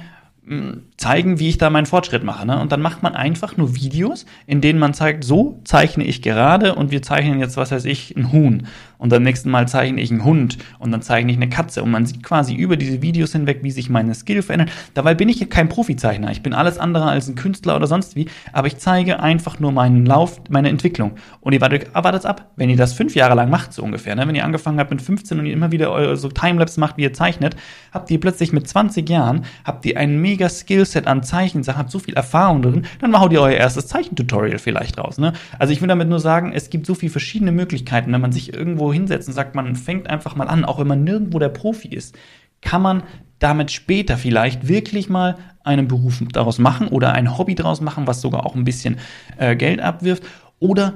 [0.97, 2.45] zeigen, wie ich da meinen Fortschritt mache.
[2.45, 2.59] Ne?
[2.59, 6.75] Und dann macht man einfach nur Videos, in denen man zeigt, so zeichne ich gerade
[6.75, 8.67] und wir zeichnen jetzt, was weiß ich, ein Huhn.
[8.97, 11.83] Und beim nächsten Mal zeichne ich einen Hund und dann zeichne ich eine Katze.
[11.83, 14.69] Und man sieht quasi über diese Videos hinweg, wie sich meine Skill verändern.
[14.93, 16.31] Dabei bin ich kein Profizeichner.
[16.31, 18.27] Ich bin alles andere als ein Künstler oder sonst wie.
[18.53, 21.13] Aber ich zeige einfach nur meinen Lauf, meine Entwicklung.
[21.41, 24.15] Und ihr wartet, wartet ab, wenn ihr das fünf Jahre lang macht, so ungefähr.
[24.15, 24.27] Ne?
[24.27, 27.03] Wenn ihr angefangen habt mit 15 und ihr immer wieder eure so Timelapse macht, wie
[27.03, 27.55] ihr zeichnet,
[27.91, 31.99] habt ihr plötzlich mit 20 Jahren, habt ihr ein mega Skillset an Zeichensachen, habt so
[31.99, 35.17] viel Erfahrung drin, dann haut ihr euer erstes Zeichentutorial vielleicht raus.
[35.17, 35.33] Ne?
[35.59, 38.53] Also ich will damit nur sagen, es gibt so viele verschiedene Möglichkeiten, wenn man sich
[38.53, 41.89] irgendwo hinsetzt und sagt, man fängt einfach mal an, auch wenn man nirgendwo der Profi
[41.89, 42.17] ist,
[42.61, 43.03] kann man
[43.39, 48.21] damit später vielleicht wirklich mal einen Beruf daraus machen oder ein Hobby daraus machen, was
[48.21, 48.97] sogar auch ein bisschen
[49.37, 50.23] äh, Geld abwirft.
[50.59, 50.93] Oder,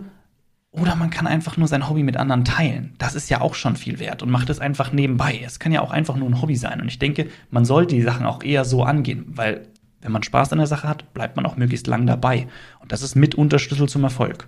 [0.72, 2.94] oder man kann einfach nur sein Hobby mit anderen teilen.
[2.98, 5.42] Das ist ja auch schon viel wert und macht es einfach nebenbei.
[5.46, 6.82] Es kann ja auch einfach nur ein Hobby sein.
[6.82, 9.68] Und ich denke, man sollte die Sachen auch eher so angehen, weil
[10.02, 12.48] wenn man Spaß an der Sache hat, bleibt man auch möglichst lang dabei.
[12.80, 14.48] Und das ist mitunter Schlüssel zum Erfolg.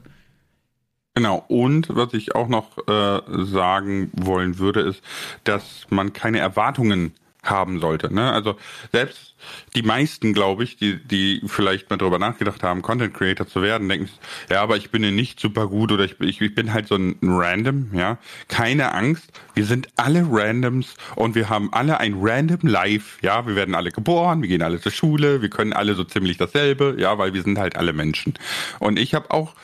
[1.13, 5.02] Genau, und was ich auch noch äh, sagen wollen würde, ist,
[5.43, 8.13] dass man keine Erwartungen haben sollte.
[8.13, 8.32] Ne?
[8.32, 8.56] Also
[8.91, 9.36] selbst
[9.76, 13.89] die meisten, glaube ich, die, die vielleicht mal drüber nachgedacht haben, Content Creator zu werden,
[13.89, 14.10] denken,
[14.50, 16.95] ja, aber ich bin ja nicht super gut oder ich, ich, ich bin halt so
[16.95, 18.19] ein Random, ja.
[18.47, 23.47] Keine Angst, wir sind alle Randoms und wir haben alle ein Random Life, ja.
[23.47, 26.95] Wir werden alle geboren, wir gehen alle zur Schule, wir können alle so ziemlich dasselbe,
[27.00, 28.36] ja, weil wir sind halt alle Menschen.
[28.80, 29.56] Und ich habe auch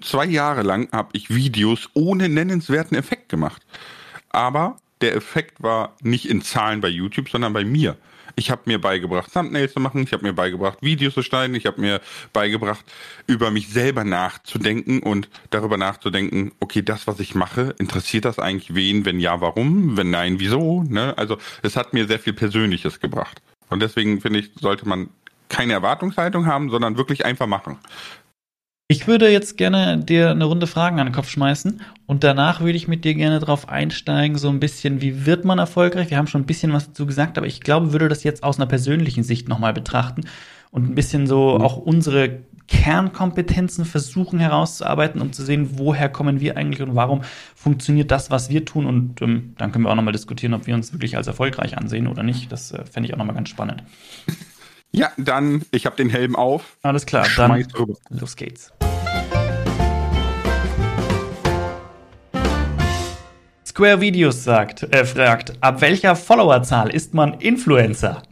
[0.00, 3.62] zwei Jahre lang habe ich Videos ohne nennenswerten Effekt gemacht.
[4.30, 7.96] Aber der Effekt war nicht in Zahlen bei YouTube, sondern bei mir.
[8.38, 11.64] Ich habe mir beigebracht, Thumbnails zu machen, ich habe mir beigebracht, Videos zu schneiden, ich
[11.64, 12.02] habe mir
[12.34, 12.84] beigebracht,
[13.26, 18.74] über mich selber nachzudenken und darüber nachzudenken, okay, das, was ich mache, interessiert das eigentlich
[18.74, 19.06] wen?
[19.06, 19.96] Wenn ja, warum?
[19.96, 20.82] Wenn nein, wieso?
[20.82, 21.16] Ne?
[21.16, 23.40] Also es hat mir sehr viel Persönliches gebracht.
[23.70, 25.08] Und deswegen finde ich, sollte man
[25.48, 27.78] keine Erwartungshaltung haben, sondern wirklich einfach machen.
[28.88, 32.76] Ich würde jetzt gerne dir eine Runde Fragen an den Kopf schmeißen und danach würde
[32.76, 36.10] ich mit dir gerne darauf einsteigen, so ein bisschen, wie wird man erfolgreich?
[36.10, 38.58] Wir haben schon ein bisschen was dazu gesagt, aber ich glaube, würde das jetzt aus
[38.58, 40.22] einer persönlichen Sicht nochmal betrachten
[40.70, 41.64] und ein bisschen so mhm.
[41.64, 47.22] auch unsere Kernkompetenzen versuchen herauszuarbeiten, um zu sehen, woher kommen wir eigentlich und warum
[47.56, 48.86] funktioniert das, was wir tun.
[48.86, 52.06] Und ähm, dann können wir auch nochmal diskutieren, ob wir uns wirklich als erfolgreich ansehen
[52.06, 52.52] oder nicht.
[52.52, 53.82] Das äh, fände ich auch nochmal ganz spannend.
[54.92, 56.78] Ja, dann, ich habe den Helm auf.
[56.82, 57.94] Alles klar, dann rüber.
[58.10, 58.72] los geht's.
[63.66, 68.22] Square Videos sagt, äh, fragt, ab welcher Followerzahl ist man Influencer?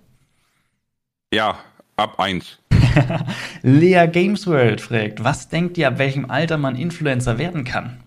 [1.34, 1.58] Ja,
[1.96, 2.58] ab 1.
[3.62, 8.02] Lea Games World fragt, was denkt ihr, ab welchem Alter man Influencer werden kann?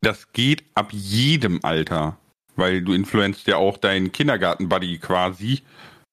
[0.00, 2.18] Das geht ab jedem Alter,
[2.56, 5.62] weil du influenzt ja auch deinen Kindergarten-Buddy quasi.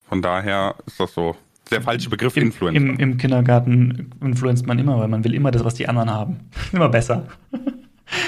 [0.07, 1.35] Von daher ist das so
[1.71, 2.77] der falsche Begriff Im, Influencer.
[2.77, 6.39] Im, Im, Kindergarten influenzt man immer, weil man will immer das, was die anderen haben.
[6.71, 7.27] immer besser.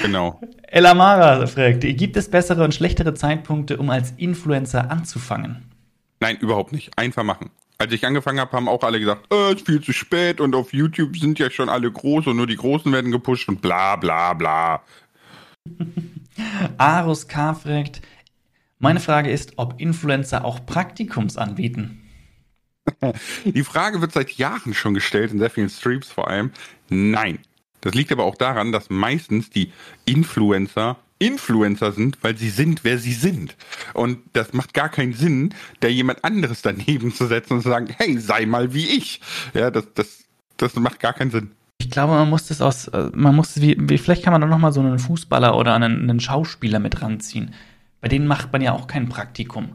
[0.02, 0.40] Genau.
[0.63, 5.70] Elamara fragt, gibt es bessere und schlechtere Zeitpunkte, um als Influencer anzufangen?
[6.20, 6.98] Nein, überhaupt nicht.
[6.98, 7.52] Einfach machen.
[7.78, 10.74] Als ich angefangen habe, haben auch alle gesagt, äh, ist viel zu spät und auf
[10.74, 14.34] YouTube sind ja schon alle groß und nur die Großen werden gepusht und bla bla
[14.34, 14.82] bla.
[16.78, 17.54] Arus K.
[17.54, 18.02] fragt,
[18.80, 22.02] meine Frage ist, ob Influencer auch Praktikums anbieten.
[23.46, 26.52] Die Frage wird seit Jahren schon gestellt, in sehr vielen Streams vor allem.
[26.90, 27.40] Nein.
[27.82, 29.72] Das liegt aber auch daran, dass meistens die
[30.06, 33.56] Influencer Influencer sind, weil sie sind, wer sie sind.
[33.94, 37.88] Und das macht gar keinen Sinn, da jemand anderes daneben zu setzen und zu sagen,
[37.98, 39.22] hey, sei mal wie ich.
[39.54, 40.26] Ja, das, das,
[40.58, 41.52] das macht gar keinen Sinn.
[41.80, 44.48] Ich glaube, man muss das aus, äh, man muss, wie, wie vielleicht kann man da
[44.48, 47.54] nochmal so einen Fußballer oder einen, einen Schauspieler mit ranziehen.
[48.02, 49.70] Bei denen macht man ja auch kein Praktikum.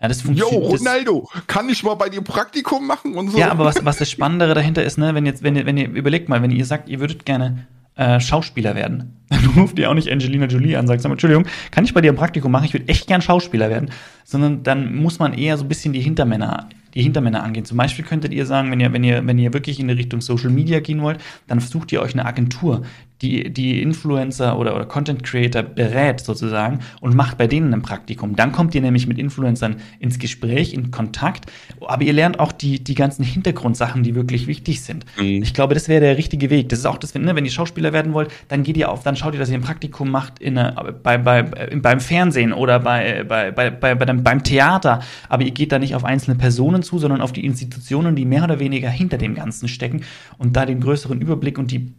[0.00, 0.62] Ja, das funktioniert.
[0.62, 3.38] Jo, Ronaldo, kann ich mal bei dir Praktikum machen und so?
[3.38, 5.88] Ja, aber was, was das Spannendere dahinter ist, ne, wenn jetzt, wenn ihr, wenn ihr
[5.88, 9.94] überlegt mal, wenn ihr sagt, ihr würdet gerne äh, Schauspieler werden, dann ruft ihr auch
[9.94, 12.64] nicht Angelina Jolie an, sagt, sag mal, Entschuldigung, kann ich bei dir ein Praktikum machen?
[12.64, 13.90] Ich würde echt gern Schauspieler werden.
[14.24, 17.64] Sondern dann muss man eher so ein bisschen die Hintermänner die Hintermänner angehen.
[17.64, 20.20] Zum Beispiel könntet ihr sagen, wenn ihr, wenn ihr, wenn ihr wirklich in die Richtung
[20.20, 22.82] Social Media gehen wollt, dann sucht ihr euch eine Agentur,
[23.22, 28.36] die, die Influencer oder, oder Content Creator berät sozusagen und macht bei denen ein Praktikum.
[28.36, 31.50] Dann kommt ihr nämlich mit Influencern ins Gespräch, in Kontakt,
[31.80, 35.06] aber ihr lernt auch die, die ganzen Hintergrundsachen, die wirklich wichtig sind.
[35.16, 35.42] Mhm.
[35.42, 36.68] Ich glaube, das wäre der richtige Weg.
[36.68, 39.16] Das ist auch das, ne, wenn ihr Schauspieler werden wollt, dann geht ihr auf, dann
[39.16, 40.54] schaut ihr, dass ihr ein Praktikum macht in,
[41.02, 45.78] bei, bei, beim Fernsehen oder bei, bei, bei, bei, beim Theater, aber ihr geht da
[45.78, 49.34] nicht auf einzelne Personen zu, sondern auf die Institutionen, die mehr oder weniger hinter dem
[49.34, 50.02] Ganzen stecken
[50.36, 51.94] und da den größeren Überblick und die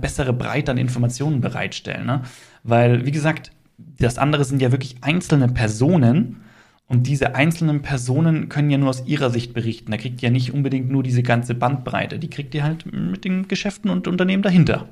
[0.00, 2.06] bessere Breite an Informationen bereitstellen.
[2.06, 2.22] Ne?
[2.62, 6.42] Weil, wie gesagt, das andere sind ja wirklich einzelne Personen.
[6.86, 9.90] Und diese einzelnen Personen können ja nur aus ihrer Sicht berichten.
[9.90, 12.18] Da kriegt ihr ja nicht unbedingt nur diese ganze Bandbreite.
[12.18, 14.88] Die kriegt ihr halt mit den Geschäften und Unternehmen dahinter.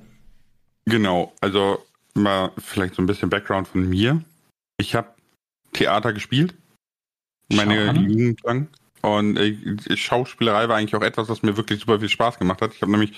[0.85, 1.79] Genau, also
[2.15, 4.23] mal vielleicht so ein bisschen Background von mir.
[4.79, 5.09] Ich habe
[5.73, 6.55] Theater gespielt,
[7.53, 8.69] meine Jugend lang.
[9.03, 12.75] Und äh, Schauspielerei war eigentlich auch etwas, was mir wirklich super viel Spaß gemacht hat.
[12.75, 13.13] Ich habe nämlich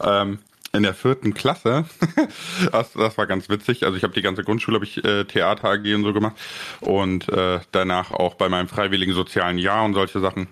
[0.00, 0.38] ähm,
[0.72, 1.84] in der vierten Klasse,
[2.72, 3.84] das, das war ganz witzig.
[3.84, 6.36] Also ich habe die ganze Grundschule habe ich äh, Theater AG und so gemacht
[6.80, 10.48] und äh, danach auch bei meinem freiwilligen sozialen Jahr und solche Sachen.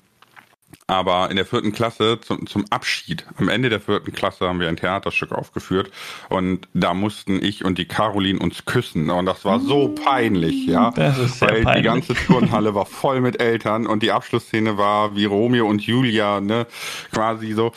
[0.86, 4.68] Aber in der vierten Klasse, zum, zum Abschied, am Ende der vierten Klasse haben wir
[4.68, 5.90] ein Theaterstück aufgeführt
[6.28, 10.66] und da mussten ich und die Caroline uns küssen und das war so mm, peinlich,
[10.66, 10.90] ja.
[10.90, 11.82] Das ist sehr weil peinlich.
[11.82, 16.40] die ganze Turnhalle war voll mit Eltern und die Abschlussszene war wie Romeo und Julia,
[16.40, 16.66] ne,
[17.12, 17.72] quasi so.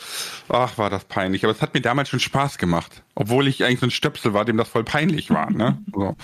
[0.48, 1.44] Ach, war das peinlich.
[1.44, 4.44] Aber es hat mir damals schon Spaß gemacht, obwohl ich eigentlich so ein Stöpsel war,
[4.44, 5.78] dem das voll peinlich war, ne.
[5.94, 6.16] So.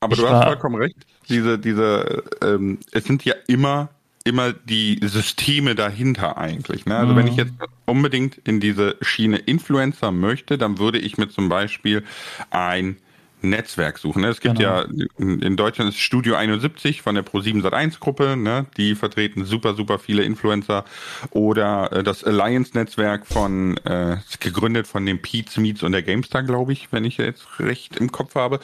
[0.00, 0.96] Aber ich du hast vollkommen recht.
[1.28, 3.90] Diese, diese, ähm, es sind ja immer
[4.28, 6.86] immer die Systeme dahinter eigentlich.
[6.86, 6.96] Ne?
[6.96, 7.16] Also mhm.
[7.16, 7.52] wenn ich jetzt
[7.86, 12.04] unbedingt in diese Schiene Influencer möchte, dann würde ich mir zum Beispiel
[12.50, 12.98] ein
[13.40, 14.22] Netzwerk suchen.
[14.22, 14.28] Ne?
[14.28, 14.80] Es gibt genau.
[14.80, 14.86] ja
[15.18, 18.66] in Deutschland ist Studio 71 von der Pro7 Sat1 Gruppe, ne?
[18.76, 20.84] die vertreten super super viele Influencer
[21.30, 26.42] oder äh, das Alliance Netzwerk von äh, gegründet von dem Pete Meets und der GameStar,
[26.42, 28.60] glaube ich, wenn ich jetzt recht im Kopf habe.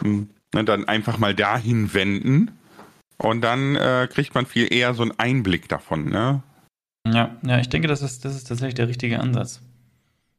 [0.00, 0.64] Hm, ne?
[0.64, 2.50] Dann einfach mal dahin wenden
[3.22, 6.42] und dann äh, kriegt man viel eher so einen Einblick davon, ne?
[7.06, 9.60] Ja, ja, ich denke, das ist, das ist tatsächlich der richtige Ansatz.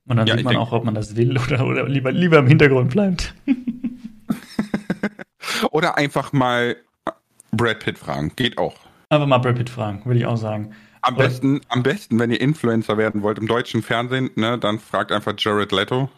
[0.06, 2.48] Und dann ja, sieht man auch, ob man das will oder, oder lieber, lieber im
[2.48, 3.34] Hintergrund bleibt.
[5.72, 6.78] Oder einfach mal
[7.52, 8.32] Brad Pitt fragen.
[8.36, 8.76] Geht auch.
[9.10, 10.74] Einfach mal Brad Pitt fragen, würde ich auch sagen.
[11.02, 15.12] Am besten, am besten, wenn ihr Influencer werden wollt im deutschen Fernsehen, ne, dann fragt
[15.12, 16.10] einfach Jared Leto.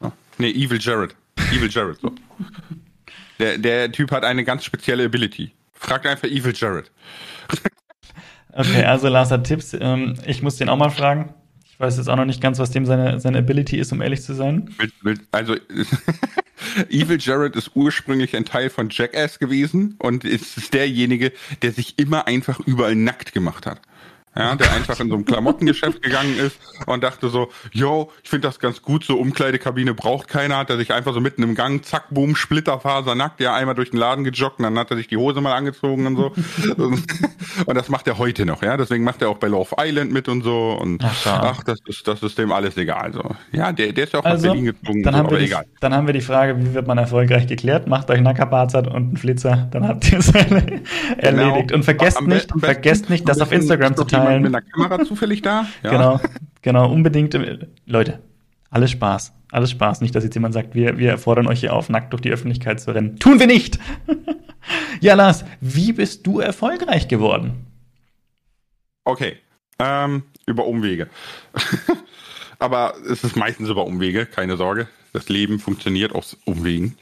[0.00, 0.12] Oh.
[0.38, 1.16] Nee, Evil Jared.
[1.52, 2.12] Evil Jared, so.
[3.38, 5.52] Der, der Typ hat eine ganz spezielle Ability.
[5.72, 6.90] Fragt einfach Evil Jared.
[8.52, 9.76] okay, also Lars hat Tipps.
[9.78, 11.34] Ähm, ich muss den auch mal fragen.
[11.64, 14.22] Ich weiß jetzt auch noch nicht ganz, was dem seine, seine Ability ist, um ehrlich
[14.22, 14.74] zu sein.
[15.30, 15.56] Also,
[16.88, 22.26] Evil Jared ist ursprünglich ein Teil von Jackass gewesen und ist derjenige, der sich immer
[22.26, 23.80] einfach überall nackt gemacht hat
[24.36, 28.48] ja, der einfach in so ein Klamottengeschäft gegangen ist und dachte so, yo, ich finde
[28.48, 31.84] das ganz gut, so Umkleidekabine braucht keiner, hat er sich einfach so mitten im Gang,
[31.84, 35.08] zack, boom, Splitterfaser, nackt, ja, einmal durch den Laden gejoggt und dann hat er sich
[35.08, 36.32] die Hose mal angezogen und so.
[37.66, 40.28] und das macht er heute noch, ja, deswegen macht er auch bei Love Island mit
[40.28, 43.22] und so und ach, ach das ist, das ist dem alles egal, so.
[43.52, 45.44] Ja, der, der ist ja auch also, nach Berlin gezogen, dann so, haben wir die,
[45.46, 45.64] egal.
[45.80, 47.86] Dann haben wir die Frage, wie wird man erfolgreich geklärt?
[47.86, 50.62] Macht euch Nackerbarzert und einen Flitzer, dann habt ihr es genau.
[51.16, 51.72] erledigt.
[51.72, 54.42] Und vergesst nicht, vergesst nicht, das auf Instagram zu teilen teilen.
[54.42, 55.66] Mit einer Kamera zufällig da?
[55.82, 55.90] Ja.
[55.90, 56.20] Genau,
[56.62, 57.38] genau, unbedingt.
[57.86, 58.20] Leute,
[58.70, 59.32] alles Spaß.
[59.50, 60.00] Alles Spaß.
[60.00, 62.80] Nicht, dass jetzt jemand sagt, wir, wir fordern euch hier auf, nackt durch die Öffentlichkeit
[62.80, 63.18] zu rennen.
[63.18, 63.78] Tun wir nicht!
[65.00, 67.66] ja, Lars, wie bist du erfolgreich geworden?
[69.04, 69.36] Okay,
[69.78, 71.08] ähm, über Umwege.
[72.58, 74.88] Aber es ist meistens über Umwege, keine Sorge.
[75.12, 76.96] Das Leben funktioniert aus Umwegen.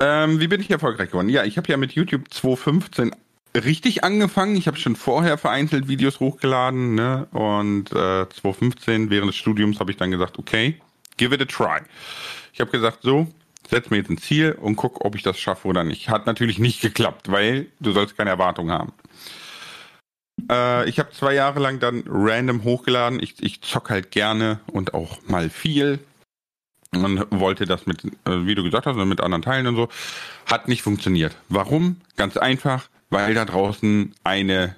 [0.00, 1.28] Ähm, wie bin ich erfolgreich geworden?
[1.28, 3.14] Ja, ich habe ja mit YouTube 2015
[3.54, 4.56] richtig angefangen.
[4.56, 7.26] Ich habe schon vorher vereinzelt Videos hochgeladen, ne?
[7.32, 10.80] Und äh, 2015 während des Studiums habe ich dann gesagt, okay,
[11.16, 11.80] give it a try.
[12.52, 13.26] Ich habe gesagt, so,
[13.68, 16.08] setz mir jetzt ein Ziel und guck, ob ich das schaffe oder nicht.
[16.08, 18.92] Hat natürlich nicht geklappt, weil du sollst keine Erwartung haben.
[20.50, 23.22] Äh, ich habe zwei Jahre lang dann random hochgeladen.
[23.22, 25.98] Ich, ich zock halt gerne und auch mal viel.
[26.90, 29.88] Man wollte das mit, äh, wie du gesagt hast, mit anderen Teilen und so.
[30.46, 31.36] Hat nicht funktioniert.
[31.48, 32.00] Warum?
[32.16, 34.76] Ganz einfach weil da draußen eine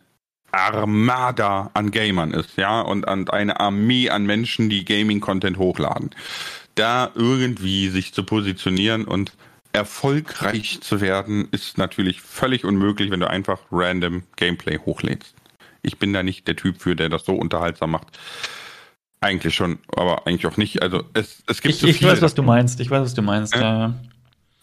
[0.53, 6.11] Armada an Gamern ist, ja, und, und eine Armee an Menschen, die Gaming-Content hochladen.
[6.75, 9.33] Da irgendwie sich zu positionieren und
[9.73, 15.35] erfolgreich zu werden, ist natürlich völlig unmöglich, wenn du einfach random Gameplay hochlädst.
[15.83, 18.19] Ich bin da nicht der Typ für, der das so unterhaltsam macht.
[19.21, 20.83] Eigentlich schon, aber eigentlich auch nicht.
[20.83, 22.81] Also es, es gibt ich, so ich weiß, was du meinst.
[22.81, 23.55] Ich weiß, was du meinst.
[23.55, 23.95] Ja.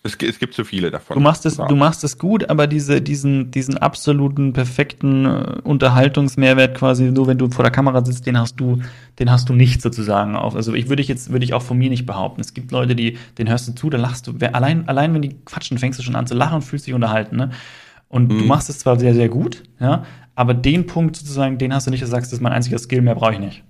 [0.08, 1.16] Es, es, gibt so viele davon.
[1.16, 6.76] Du machst es, du machst es gut, aber diese, diesen, diesen absoluten perfekten äh, Unterhaltungsmehrwert
[6.76, 8.80] quasi nur, wenn du vor der Kamera sitzt, den hast du,
[9.20, 10.56] den hast du nicht sozusagen auf.
[10.56, 12.42] Also ich würde ich jetzt, würde ich auch von mir nicht behaupten.
[12.42, 14.34] Es gibt Leute, die, den hörst du zu, da lachst du.
[14.54, 17.36] Allein, allein wenn die quatschen, fängst du schon an zu lachen und fühlst dich unterhalten,
[17.36, 17.52] ne?
[18.10, 18.40] Und mhm.
[18.40, 21.92] du machst es zwar sehr, sehr gut, ja, aber den Punkt sozusagen, den hast du
[21.92, 23.64] nicht, du sagst, das ist mein einziger Skill, mehr brauche ich nicht.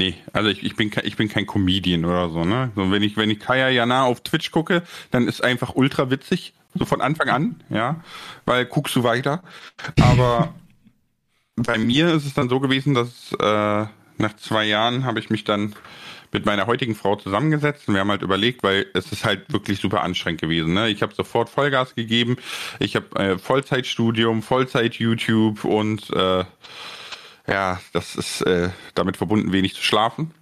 [0.00, 2.72] Nee, also ich, ich, bin, ich bin kein Comedian oder so, ne?
[2.74, 6.54] So, wenn ich, wenn ich Kaya Jana auf Twitch gucke, dann ist einfach ultra witzig.
[6.74, 8.02] So von Anfang an, ja.
[8.46, 9.42] Weil guckst du weiter.
[10.00, 10.54] Aber
[11.56, 13.84] bei mir ist es dann so gewesen, dass äh,
[14.16, 15.74] nach zwei Jahren habe ich mich dann
[16.32, 19.80] mit meiner heutigen Frau zusammengesetzt und wir haben halt überlegt, weil es ist halt wirklich
[19.80, 20.72] super anstrengend gewesen.
[20.72, 20.88] Ne?
[20.88, 22.38] Ich habe sofort Vollgas gegeben.
[22.78, 26.44] Ich habe äh, Vollzeitstudium, Vollzeit YouTube und äh,
[27.46, 30.32] ja, das ist äh, damit verbunden, wenig zu schlafen.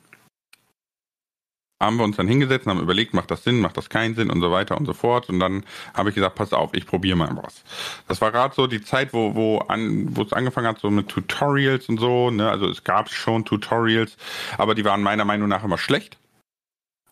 [1.80, 4.30] Haben wir uns dann hingesetzt und haben überlegt, macht das Sinn, macht das keinen Sinn
[4.30, 5.28] und so weiter und so fort.
[5.28, 7.62] Und dann habe ich gesagt, pass auf, ich probiere mal was.
[8.08, 11.08] Das war gerade so die Zeit, wo, wo, an, wo es angefangen hat, so mit
[11.08, 12.30] Tutorials und so.
[12.30, 12.50] Ne?
[12.50, 14.16] Also es gab schon Tutorials,
[14.56, 16.18] aber die waren meiner Meinung nach immer schlecht.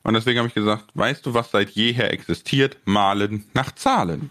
[0.03, 2.77] Und deswegen habe ich gesagt, weißt du, was seit jeher existiert?
[2.85, 4.31] Malen nach Zahlen.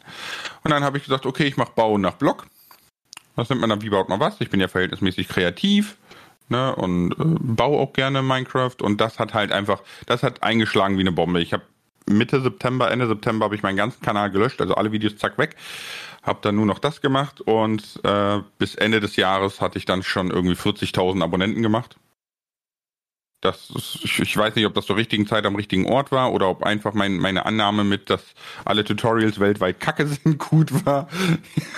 [0.64, 2.48] Und dann habe ich gesagt, okay, ich mache Bauen nach Block.
[3.36, 4.40] Was nimmt man dann, wie baut man was?
[4.40, 5.98] Ich bin ja verhältnismäßig kreativ
[6.50, 10.98] ne, und äh, baue auch gerne Minecraft und das hat halt einfach, das hat eingeschlagen
[10.98, 11.42] wie eine Bombe.
[11.42, 11.64] Ich habe
[12.08, 15.56] Mitte September, Ende September habe ich meinen ganzen Kanal gelöscht, also alle Videos zack weg.
[16.22, 20.04] Habe dann nur noch das gemacht und äh, bis Ende des Jahres hatte ich dann
[20.04, 21.98] schon irgendwie 40.000 Abonnenten gemacht.
[23.46, 26.34] Das ist, ich, ich, weiß nicht, ob das zur richtigen Zeit am richtigen Ort war
[26.34, 28.22] oder ob einfach mein, meine Annahme mit, dass
[28.66, 31.08] alle Tutorials weltweit kacke sind, gut war.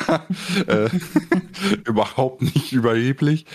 [0.08, 0.26] ja,
[0.68, 0.90] äh,
[1.86, 3.46] überhaupt nicht überheblich.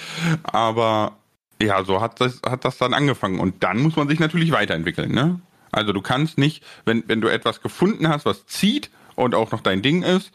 [0.42, 1.16] Aber
[1.62, 3.40] ja, so hat das, hat das dann angefangen.
[3.40, 5.12] Und dann muss man sich natürlich weiterentwickeln.
[5.12, 5.40] Ne?
[5.70, 9.62] Also du kannst nicht, wenn, wenn du etwas gefunden hast, was zieht und auch noch
[9.62, 10.32] dein Ding ist,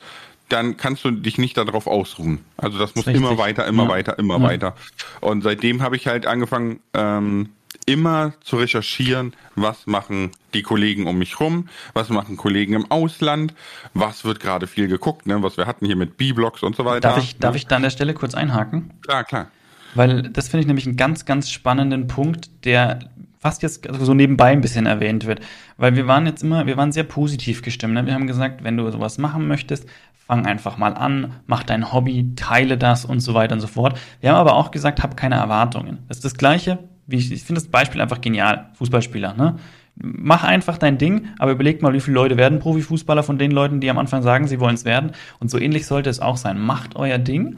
[0.50, 2.44] dann kannst du dich nicht darauf ausruhen.
[2.56, 3.24] Also das muss Richtig.
[3.24, 3.90] immer weiter, immer ja.
[3.90, 4.44] weiter, immer ja.
[4.44, 4.76] weiter.
[5.22, 7.50] Und seitdem habe ich halt angefangen, ähm,
[7.88, 13.54] immer zu recherchieren, was machen die Kollegen um mich rum, was machen Kollegen im Ausland,
[13.94, 17.00] was wird gerade viel geguckt, ne, was wir hatten hier mit B-Blocks und so weiter.
[17.00, 18.94] Darf ich, darf ich da an der Stelle kurz einhaken?
[19.02, 19.48] Klar, klar.
[19.96, 23.00] Weil das finde ich nämlich einen ganz, ganz spannenden Punkt, der
[23.40, 25.40] fast jetzt so nebenbei ein bisschen erwähnt wird.
[25.78, 27.94] Weil wir waren jetzt immer, wir waren sehr positiv gestimmt.
[27.94, 28.06] Ne?
[28.06, 29.88] Wir haben gesagt, wenn du sowas machen möchtest,
[30.28, 33.98] fang einfach mal an, mach dein Hobby, teile das und so weiter und so fort.
[34.20, 36.00] Wir haben aber auch gesagt, hab keine Erwartungen.
[36.10, 38.70] Das ist das Gleiche, ich, ich finde das Beispiel einfach genial.
[38.74, 39.58] Fußballspieler, ne?
[40.00, 43.82] Mach einfach dein Ding, aber überleg mal, wie viele Leute werden Profifußballer von den Leuten,
[43.82, 45.12] die am Anfang sagen, sie wollen es werden.
[45.40, 46.60] Und so ähnlich sollte es auch sein.
[46.60, 47.58] Macht euer Ding.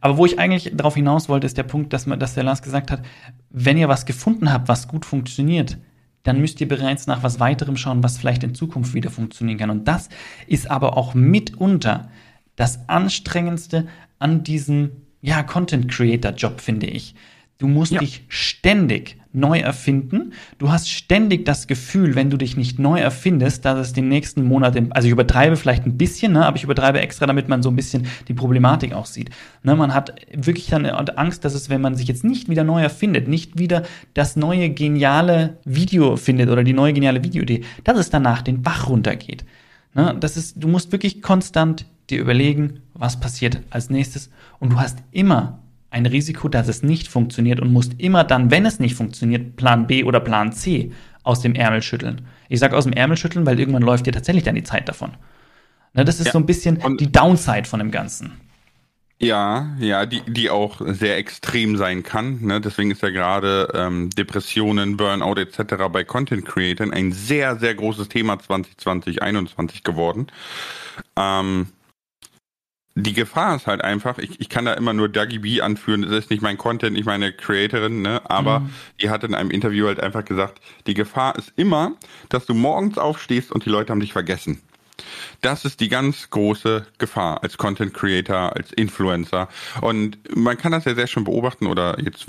[0.00, 2.62] Aber wo ich eigentlich darauf hinaus wollte, ist der Punkt, dass, man, dass der Lars
[2.62, 3.02] gesagt hat,
[3.50, 5.78] wenn ihr was gefunden habt, was gut funktioniert,
[6.22, 9.70] dann müsst ihr bereits nach was weiterem schauen, was vielleicht in Zukunft wieder funktionieren kann.
[9.70, 10.08] Und das
[10.46, 12.08] ist aber auch mitunter
[12.56, 13.86] das Anstrengendste
[14.18, 17.14] an diesem ja, Content Creator Job, finde ich.
[17.60, 18.00] Du musst ja.
[18.00, 20.32] dich ständig neu erfinden.
[20.58, 24.42] Du hast ständig das Gefühl, wenn du dich nicht neu erfindest, dass es den nächsten
[24.44, 27.68] Monat, also ich übertreibe vielleicht ein bisschen, ne, aber ich übertreibe extra, damit man so
[27.68, 29.28] ein bisschen die Problematik auch sieht.
[29.62, 32.80] Ne, man hat wirklich dann Angst, dass es, wenn man sich jetzt nicht wieder neu
[32.80, 33.82] erfindet, nicht wieder
[34.14, 38.88] das neue geniale Video findet oder die neue geniale Videoidee, dass es danach den Bach
[38.88, 39.44] runtergeht.
[39.94, 44.80] Ne, das ist, du musst wirklich konstant dir überlegen, was passiert als nächstes und du
[44.80, 48.94] hast immer ein Risiko, dass es nicht funktioniert und musst immer dann, wenn es nicht
[48.94, 52.22] funktioniert, Plan B oder Plan C aus dem Ärmel schütteln.
[52.48, 55.12] Ich sage aus dem Ärmel schütteln, weil irgendwann läuft dir tatsächlich dann die Zeit davon.
[55.92, 56.32] Ne, das ist ja.
[56.32, 58.32] so ein bisschen die Downside von dem Ganzen.
[59.22, 62.40] Ja, ja, die, die auch sehr extrem sein kann.
[62.40, 62.58] Ne?
[62.58, 65.74] Deswegen ist ja gerade ähm, Depressionen, Burnout etc.
[65.92, 70.28] bei Content Creatern ein sehr, sehr großes Thema 2020, 2021 geworden.
[71.16, 71.66] Ähm,
[73.00, 76.12] die Gefahr ist halt einfach, ich, ich kann da immer nur Dagi B anführen, das
[76.12, 78.20] ist nicht mein Content, nicht meine Creatorin, ne?
[78.24, 78.70] aber mhm.
[79.00, 81.92] die hat in einem Interview halt einfach gesagt, die Gefahr ist immer,
[82.28, 84.60] dass du morgens aufstehst und die Leute haben dich vergessen.
[85.40, 89.48] Das ist die ganz große Gefahr als Content Creator, als Influencer.
[89.80, 92.26] Und man kann das ja sehr schön beobachten oder jetzt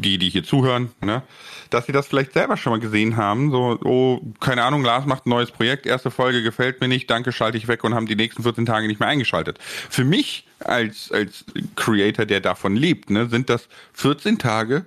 [0.00, 1.22] die, die hier zuhören, ne,
[1.70, 3.50] dass sie das vielleicht selber schon mal gesehen haben.
[3.50, 7.32] So, oh, keine Ahnung, Lars macht ein neues Projekt, erste Folge gefällt mir nicht, danke,
[7.32, 9.58] schalte ich weg und haben die nächsten 14 Tage nicht mehr eingeschaltet.
[9.60, 11.44] Für mich als, als
[11.76, 14.86] Creator, der davon lebt, ne, sind das 14 Tage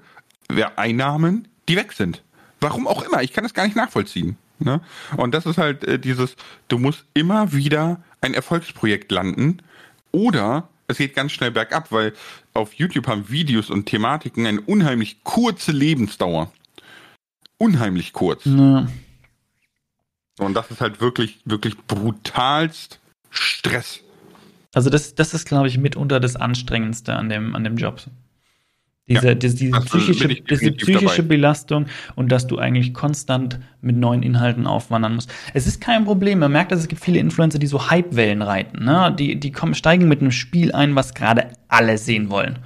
[0.75, 2.21] Einnahmen, die weg sind.
[2.59, 4.37] Warum auch immer, ich kann das gar nicht nachvollziehen.
[4.59, 4.81] Ne?
[5.17, 6.35] Und das ist halt äh, dieses,
[6.67, 9.61] du musst immer wieder ein Erfolgsprojekt landen
[10.11, 12.13] oder es geht ganz schnell bergab, weil
[12.53, 16.51] auf YouTube haben Videos und Thematiken eine unheimlich kurze Lebensdauer.
[17.57, 18.45] Unheimlich kurz.
[18.45, 18.87] Ja.
[20.39, 24.01] Und das ist halt wirklich, wirklich brutalst Stress.
[24.73, 28.01] Also das, das ist, glaube ich, mitunter das Anstrengendste an dem, an dem Job.
[29.07, 34.23] Diese, ja, diese, diese psychische, diese psychische Belastung und dass du eigentlich konstant mit neuen
[34.23, 35.31] Inhalten aufwandern musst.
[35.53, 36.39] Es ist kein Problem.
[36.39, 38.83] Man merkt, dass es gibt viele Influencer, die so Hypewellen reiten.
[38.83, 39.15] Ne?
[39.17, 42.57] Die, die kommen, steigen mit einem Spiel ein, was gerade alle sehen wollen.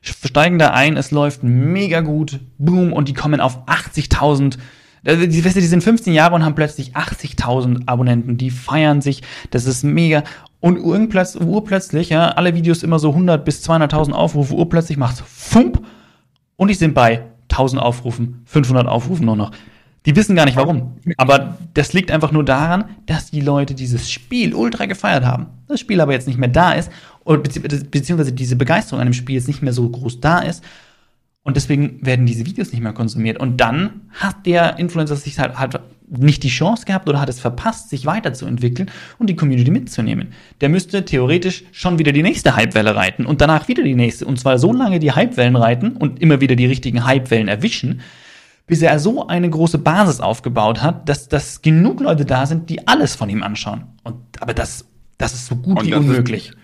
[0.00, 4.58] Steigen da ein, es läuft mega gut, boom, und die kommen auf 80.000
[5.02, 8.36] äh, die, die sind 15 Jahre und haben plötzlich 80.000 Abonnenten.
[8.36, 9.22] Die feiern sich.
[9.50, 10.24] Das ist mega.
[10.60, 15.82] Und urplötzlich, ja, alle Videos immer so 100 bis 200.000 Aufrufe, urplötzlich macht's Fump
[16.56, 19.52] und die sind bei 1000 Aufrufen, 500 Aufrufen nur noch.
[20.06, 20.96] Die wissen gar nicht warum.
[21.18, 25.46] Aber das liegt einfach nur daran, dass die Leute dieses Spiel ultra gefeiert haben.
[25.68, 26.90] Das Spiel aber jetzt nicht mehr da ist,
[27.24, 30.64] beziehungsweise diese Begeisterung an dem Spiel jetzt nicht mehr so groß da ist
[31.50, 33.40] und deswegen werden diese Videos nicht mehr konsumiert.
[33.40, 37.40] Und dann hat der Influencer sich halt, halt nicht die Chance gehabt oder hat es
[37.40, 40.28] verpasst, sich weiterzuentwickeln und die Community mitzunehmen.
[40.60, 44.26] Der müsste theoretisch schon wieder die nächste Hypewelle reiten und danach wieder die nächste.
[44.26, 48.00] Und zwar so lange die Hypewellen reiten und immer wieder die richtigen Hypewellen erwischen,
[48.68, 52.86] bis er so eine große Basis aufgebaut hat, dass, dass genug Leute da sind, die
[52.86, 53.86] alles von ihm anschauen.
[54.04, 54.84] Und, aber das,
[55.18, 56.50] das ist so gut und wie unmöglich.
[56.50, 56.59] Ist,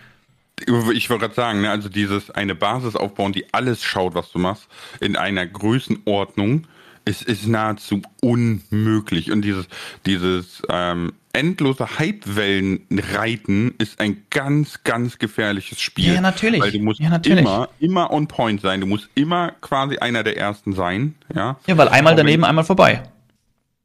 [0.61, 4.39] ich wollte gerade sagen, ne, also dieses eine Basis aufbauen, die alles schaut, was du
[4.39, 4.69] machst,
[5.01, 6.67] in einer Größenordnung,
[7.05, 9.31] ist, ist nahezu unmöglich.
[9.31, 9.67] Und dieses,
[10.07, 16.15] dieses ähm, endlose Hypewellenreiten ist ein ganz, ganz gefährliches Spiel.
[16.15, 16.61] Ja, natürlich.
[16.61, 18.81] Weil du musst ja, immer, immer on point sein.
[18.81, 21.15] Du musst immer quasi einer der ersten sein.
[21.33, 23.03] Ja, ja weil einmal daneben, einmal vorbei.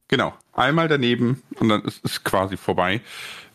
[0.08, 0.34] Genau.
[0.54, 3.02] Einmal daneben und dann ist es quasi vorbei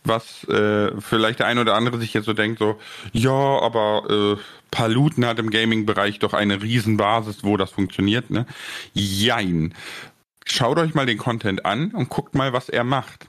[0.09, 2.79] was äh, vielleicht der ein oder andere sich jetzt so denkt, so,
[3.13, 8.47] ja, aber äh, Paluten hat im Gaming-Bereich doch eine Riesenbasis, wo das funktioniert, ne?
[8.93, 9.75] Jein.
[10.45, 13.27] Schaut euch mal den Content an und guckt mal, was er macht.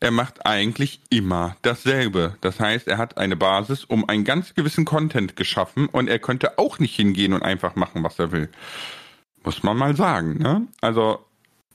[0.00, 2.36] Er macht eigentlich immer dasselbe.
[2.40, 6.58] Das heißt, er hat eine Basis um einen ganz gewissen Content geschaffen und er könnte
[6.58, 8.48] auch nicht hingehen und einfach machen, was er will.
[9.44, 10.66] Muss man mal sagen, ne?
[10.80, 11.24] Also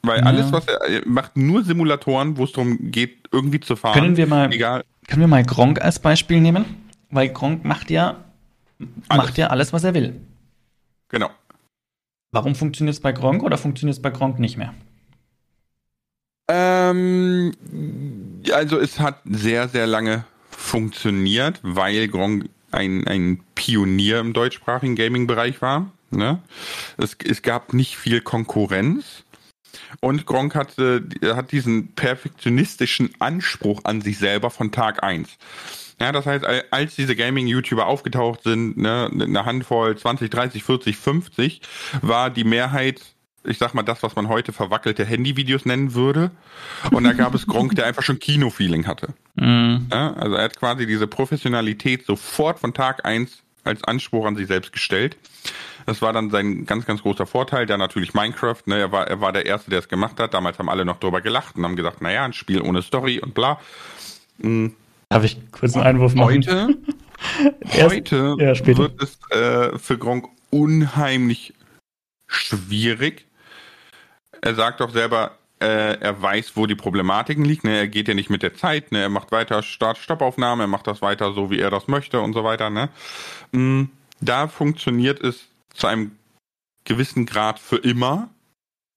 [0.07, 0.25] weil ja.
[0.25, 3.93] alles, was er, macht, nur Simulatoren, wo es darum geht, irgendwie zu fahren.
[3.93, 4.83] Können wir mal, egal.
[5.07, 6.65] Können wir mal Gronk als Beispiel nehmen?
[7.09, 8.23] Weil Gronk macht ja,
[9.07, 9.23] alles.
[9.23, 10.19] macht ja alles, was er will.
[11.09, 11.29] Genau.
[12.31, 14.73] Warum funktioniert es bei Gronk oder funktioniert es bei Gronk nicht mehr?
[16.49, 17.53] Ähm,
[18.53, 25.61] also es hat sehr, sehr lange funktioniert, weil Gronk ein, ein Pionier im deutschsprachigen Gaming-Bereich
[25.61, 25.91] war.
[26.09, 26.41] Ne?
[26.97, 29.23] Es, es gab nicht viel Konkurrenz.
[29.99, 35.29] Und Gronk hatte, hat diesen perfektionistischen Anspruch an sich selber von Tag 1.
[35.99, 41.61] Ja, das heißt, als diese Gaming-YouTuber aufgetaucht sind, ne, eine Handvoll, 20, 30, 40, 50,
[42.01, 43.01] war die Mehrheit,
[43.43, 46.29] ich sag mal, das, was man heute verwackelte Handyvideos nennen würde.
[46.91, 49.13] Und da gab es Gronk, der einfach schon Kino-Feeling hatte.
[49.35, 49.87] Mhm.
[49.91, 54.47] Ja, also er hat quasi diese Professionalität sofort von Tag 1 als Anspruch an sich
[54.47, 55.17] selbst gestellt.
[55.85, 57.65] Das war dann sein ganz, ganz großer Vorteil.
[57.65, 60.33] Der natürlich Minecraft, ne, er war, er war der Erste, der es gemacht hat.
[60.33, 63.33] Damals haben alle noch drüber gelacht und haben gesagt, naja, ein Spiel ohne Story und
[63.33, 63.59] bla.
[64.37, 64.73] Mhm.
[65.09, 66.27] Darf ich kurz einen Einwurf machen?
[66.27, 66.77] Heute,
[67.81, 71.53] heute ja, wird es äh, für Gronk unheimlich
[72.27, 73.25] schwierig.
[74.41, 77.67] Er sagt doch selber, äh, er weiß, wo die Problematiken liegen.
[77.67, 77.77] Ne?
[77.77, 78.91] Er geht ja nicht mit der Zeit.
[78.91, 79.01] Ne?
[79.01, 82.43] Er macht weiter Start-Stopp-Aufnahme, er macht das weiter so, wie er das möchte und so
[82.43, 82.69] weiter.
[82.69, 82.89] Ne?
[83.51, 83.85] Mm,
[84.21, 86.11] da funktioniert es zu einem
[86.85, 88.29] gewissen Grad für immer,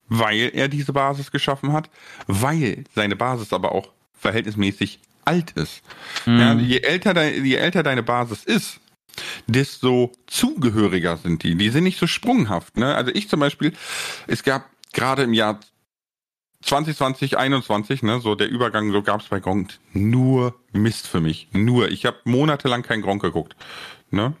[0.07, 1.89] weil er diese Basis geschaffen hat,
[2.27, 5.81] weil seine Basis aber auch verhältnismäßig alt ist.
[6.25, 6.39] Mhm.
[6.39, 8.79] Ja, je, älter je älter deine Basis ist,
[9.47, 11.55] desto zugehöriger sind die.
[11.55, 12.77] Die sind nicht so sprunghaft.
[12.77, 12.95] Ne?
[12.95, 13.73] Also ich zum Beispiel,
[14.27, 15.59] es gab gerade im Jahr
[16.61, 21.47] 2020, 21, ne, so der Übergang, so gab es bei Gronk nur Mist für mich.
[21.53, 21.89] Nur.
[21.89, 23.55] Ich habe monatelang kein Gronk geguckt.
[24.11, 24.33] Ne?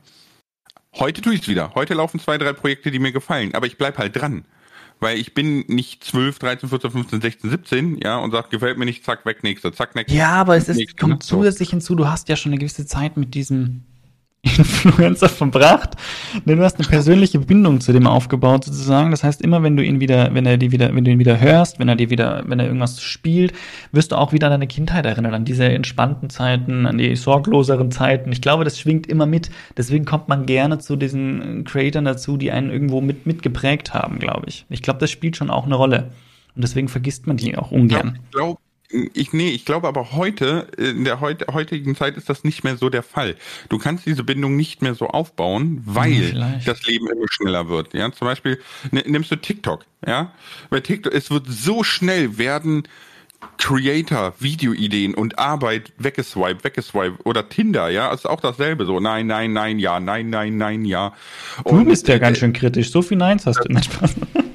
[0.95, 1.73] Heute tue ich es wieder.
[1.75, 3.53] Heute laufen zwei, drei Projekte, die mir gefallen.
[3.55, 4.45] Aber ich bleib halt dran.
[4.99, 8.85] Weil ich bin nicht 12, 13, 14, 15, 16, 17, ja, und sag, gefällt mir
[8.85, 10.15] nicht, zack, weg, nächste, zack, nächste.
[10.15, 11.19] Ja, aber es ist, nächste, kommt ne?
[11.19, 13.83] zusätzlich hinzu, du hast ja schon eine gewisse Zeit mit diesem
[14.43, 15.91] Influencer verbracht,
[16.45, 19.11] denn du hast eine persönliche Bindung zu dem aufgebaut sozusagen.
[19.11, 21.39] Das heißt, immer wenn du ihn wieder, wenn er die wieder, wenn du ihn wieder
[21.39, 23.53] hörst, wenn er dir wieder, wenn er irgendwas spielt,
[23.91, 27.91] wirst du auch wieder an deine Kindheit erinnern, an diese entspannten Zeiten, an die sorgloseren
[27.91, 28.31] Zeiten.
[28.31, 29.51] Ich glaube, das schwingt immer mit.
[29.77, 34.47] Deswegen kommt man gerne zu diesen Creatoren dazu, die einen irgendwo mit mitgeprägt haben, glaube
[34.47, 34.65] ich.
[34.69, 36.11] Ich glaube, das spielt schon auch eine Rolle.
[36.55, 38.19] Und deswegen vergisst man die auch ungern.
[38.25, 38.59] Ich glaube,
[39.13, 42.77] ich, nee, ich glaube aber heute, in der heut, heutigen Zeit ist das nicht mehr
[42.77, 43.35] so der Fall.
[43.69, 46.67] Du kannst diese Bindung nicht mehr so aufbauen, weil Vielleicht.
[46.67, 47.93] das Leben immer schneller wird.
[47.93, 48.59] Ja, zum Beispiel
[48.91, 50.33] nimmst du TikTok, ja?
[50.69, 52.83] Bei TikTok, es wird so schnell werden
[53.57, 58.99] Creator, Videoideen und Arbeit weggeswipe, weggeswipe oder Tinder, ja, ist auch dasselbe so.
[58.99, 61.13] Nein, nein, nein, ja, nein, nein, nein, ja.
[61.63, 62.91] Und, du bist ja äh, ganz schön kritisch.
[62.91, 63.71] So viel Neins hast du.
[63.73, 64.15] Nein, Spaß.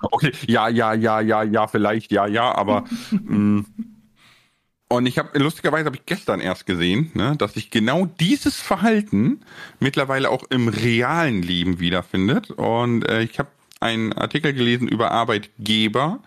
[0.00, 3.66] Okay, ja, ja, ja, ja, ja, vielleicht, ja, ja, aber mh, mm.
[4.88, 9.40] und ich habe lustigerweise habe ich gestern erst gesehen, ne, dass sich genau dieses Verhalten
[9.80, 12.52] mittlerweile auch im realen Leben wiederfindet.
[12.52, 13.48] Und äh, ich habe
[13.80, 16.20] einen Artikel gelesen über Arbeitgeber,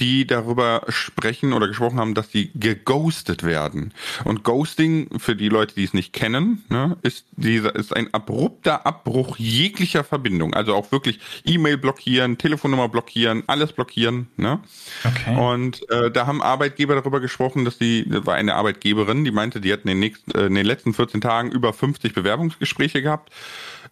[0.00, 3.92] die darüber sprechen oder gesprochen haben, dass sie geghostet werden.
[4.24, 8.86] Und Ghosting, für die Leute, die es nicht kennen, ne, ist dieser ist ein abrupter
[8.86, 10.54] Abbruch jeglicher Verbindung.
[10.54, 14.28] Also auch wirklich E-Mail blockieren, Telefonnummer blockieren, alles blockieren.
[14.36, 14.60] Ne?
[15.04, 15.36] Okay.
[15.36, 19.60] Und äh, da haben Arbeitgeber darüber gesprochen, dass die, das war eine Arbeitgeberin, die meinte,
[19.60, 23.32] die hatten in den, nächsten, äh, in den letzten 14 Tagen über 50 Bewerbungsgespräche gehabt.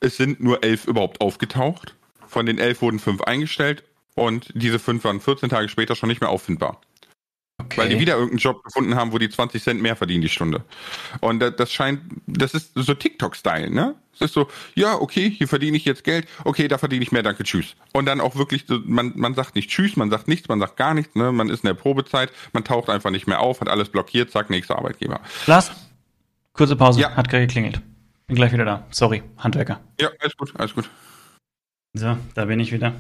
[0.01, 1.95] Es sind nur elf überhaupt aufgetaucht.
[2.29, 3.83] Von den elf wurden fünf eingestellt
[4.17, 6.81] und diese fünf waren 14 Tage später schon nicht mehr auffindbar.
[7.59, 7.79] Okay.
[7.79, 10.63] Weil die wieder irgendeinen Job gefunden haben, wo die 20 Cent mehr verdienen die Stunde.
[11.21, 13.95] Und das scheint, das ist so TikTok-Style, ne?
[14.15, 17.23] Es ist so, ja, okay, hier verdiene ich jetzt Geld, okay, da verdiene ich mehr,
[17.23, 17.75] danke, tschüss.
[17.93, 20.77] Und dann auch wirklich, so, man, man sagt nicht tschüss, man sagt nichts, man sagt
[20.77, 21.33] gar nichts, ne?
[21.33, 24.51] Man ist in der Probezeit, man taucht einfach nicht mehr auf, hat alles blockiert, zack,
[24.51, 25.21] nächster Arbeitgeber.
[25.47, 25.71] Lars,
[26.53, 27.17] kurze Pause, ja.
[27.17, 27.81] hat gerade geklingelt.
[28.27, 28.87] Bin gleich wieder da.
[28.91, 29.81] Sorry, Handwerker.
[30.01, 30.91] Ja, alles gut, alles gut.
[31.95, 32.95] So, da bin ich wieder.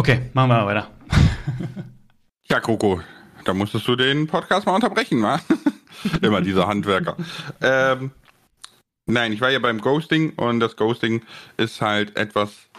[0.00, 0.90] Okay, machen wir mal weiter.
[2.48, 3.02] ja, Coco,
[3.44, 5.38] da musstest du den Podcast mal unterbrechen, wa?
[6.22, 7.18] Immer dieser Handwerker.
[7.60, 8.10] ähm,
[9.04, 11.20] nein, ich war ja beim Ghosting und das Ghosting
[11.58, 12.70] ist halt etwas,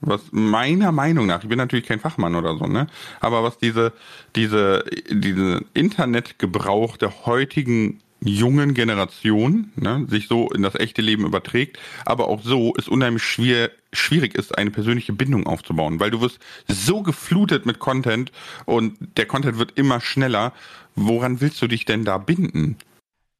[0.00, 2.86] was meiner Meinung nach, ich bin natürlich kein Fachmann oder so, ne?
[3.20, 3.92] Aber was diese,
[4.34, 11.78] diese, diese Internetgebrauch der heutigen jungen Generation ne, sich so in das echte Leben überträgt,
[12.04, 16.38] aber auch so es unheimlich schwer, schwierig ist, eine persönliche Bindung aufzubauen, weil du wirst
[16.68, 18.32] so geflutet mit Content
[18.66, 20.52] und der Content wird immer schneller.
[20.96, 22.76] Woran willst du dich denn da binden?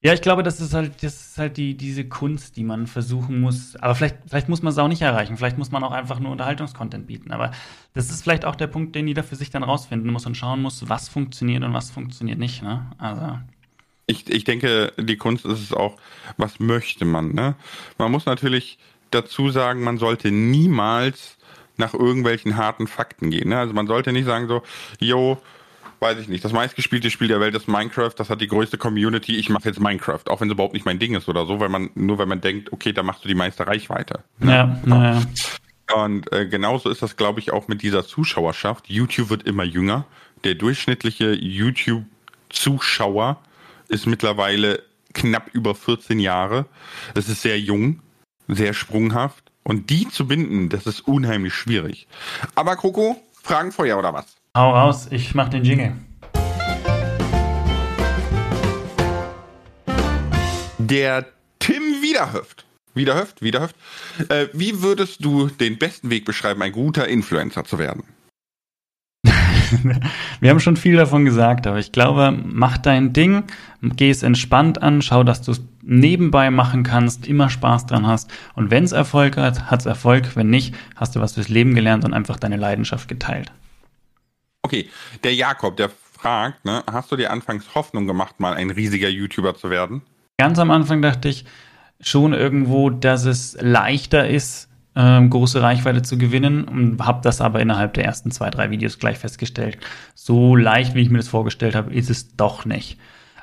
[0.03, 3.39] Ja, ich glaube, das ist halt, das ist halt die, diese Kunst, die man versuchen
[3.39, 3.76] muss.
[3.76, 5.37] Aber vielleicht, vielleicht muss man es auch nicht erreichen.
[5.37, 7.33] Vielleicht muss man auch einfach nur Unterhaltungskontent bieten.
[7.33, 7.51] Aber
[7.93, 10.62] das ist vielleicht auch der Punkt, den jeder für sich dann rausfinden muss und schauen
[10.62, 12.62] muss, was funktioniert und was funktioniert nicht.
[12.62, 12.91] Ne?
[12.97, 13.41] Also
[14.11, 15.97] ich, ich denke, die Kunst ist es auch,
[16.37, 17.55] was möchte man, ne?
[17.99, 18.79] Man muss natürlich
[19.11, 21.37] dazu sagen, man sollte niemals
[21.77, 23.49] nach irgendwelchen harten Fakten gehen.
[23.49, 23.59] Ne?
[23.59, 24.63] Also man sollte nicht sagen so,
[25.01, 25.41] yo,
[25.99, 29.37] weiß ich nicht, das meistgespielte Spiel der Welt ist Minecraft, das hat die größte Community,
[29.37, 31.69] ich mache jetzt Minecraft, auch wenn es überhaupt nicht mein Ding ist oder so, weil
[31.69, 34.23] man, nur wenn man denkt, okay, da machst du die meiste Reichweite.
[34.39, 34.53] Ne?
[34.53, 35.23] Ja, naja.
[35.95, 38.89] Und äh, genauso ist das, glaube ich, auch mit dieser Zuschauerschaft.
[38.89, 40.05] YouTube wird immer jünger.
[40.45, 43.41] Der durchschnittliche YouTube-Zuschauer
[43.91, 44.82] ist mittlerweile
[45.12, 46.66] knapp über 14 Jahre.
[47.14, 48.01] Es ist sehr jung,
[48.49, 49.51] sehr sprunghaft.
[49.62, 52.07] Und die zu binden, das ist unheimlich schwierig.
[52.55, 54.36] Aber Kroko, Fragenfeuer oder was?
[54.57, 55.93] Hau raus, ich mach den Jingle.
[60.78, 61.26] Der
[61.59, 62.64] Tim Wiederhöft.
[62.95, 63.76] Wiederhöft, Wiederhöft.
[64.28, 68.05] Äh, wie würdest du den besten Weg beschreiben, ein guter Influencer zu werden?
[70.41, 73.45] Wir haben schon viel davon gesagt, aber ich glaube, mach dein Ding,
[73.83, 78.31] geh es entspannt an, schau, dass du es nebenbei machen kannst, immer Spaß dran hast.
[78.55, 80.37] Und wenn es Erfolg hat, hat es Erfolg.
[80.37, 83.53] Wenn nicht, hast du was fürs Leben gelernt und einfach deine Leidenschaft geteilt.
[84.62, 84.89] Okay,
[85.25, 89.55] der Jakob, der fragt, ne, hast du dir anfangs Hoffnung gemacht, mal ein riesiger YouTuber
[89.55, 90.03] zu werden?
[90.39, 91.45] Ganz am Anfang dachte ich
[92.01, 97.61] schon irgendwo, dass es leichter ist, ähm, große Reichweite zu gewinnen und habe das aber
[97.61, 99.78] innerhalb der ersten zwei, drei Videos gleich festgestellt.
[100.14, 102.99] So leicht, wie ich mir das vorgestellt habe, ist es doch nicht.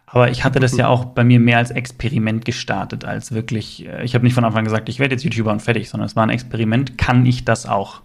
[0.05, 4.03] Aber ich hatte das ja auch bei mir mehr als Experiment gestartet, als wirklich, äh,
[4.03, 6.23] ich habe nicht von Anfang gesagt, ich werde jetzt YouTuber und fertig, sondern es war
[6.23, 8.01] ein Experiment, kann ich das auch?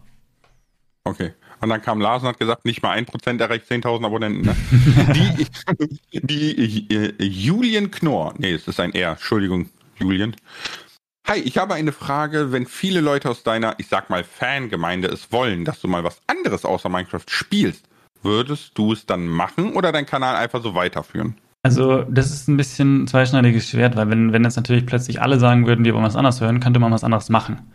[1.05, 1.32] Okay.
[1.61, 4.43] Und dann kam Lars und hat gesagt, nicht mal ein Prozent erreicht 10.000 Abonnenten.
[4.43, 4.57] Ne?
[6.12, 9.70] die, die äh, Julian Knorr, nee, es ist ein R, Entschuldigung,
[10.01, 10.34] Julian.
[11.29, 12.51] Hi, ich habe eine Frage.
[12.51, 16.20] Wenn viele Leute aus deiner, ich sag mal, Fangemeinde es wollen, dass du mal was
[16.27, 17.89] anderes außer Minecraft spielst,
[18.23, 21.37] würdest du es dann machen oder deinen Kanal einfach so weiterführen?
[21.62, 25.66] Also, das ist ein bisschen zweischneidiges Schwert, weil wenn, wenn jetzt natürlich plötzlich alle sagen
[25.66, 27.70] würden, wir wollen was anderes hören, könnte man was anderes machen.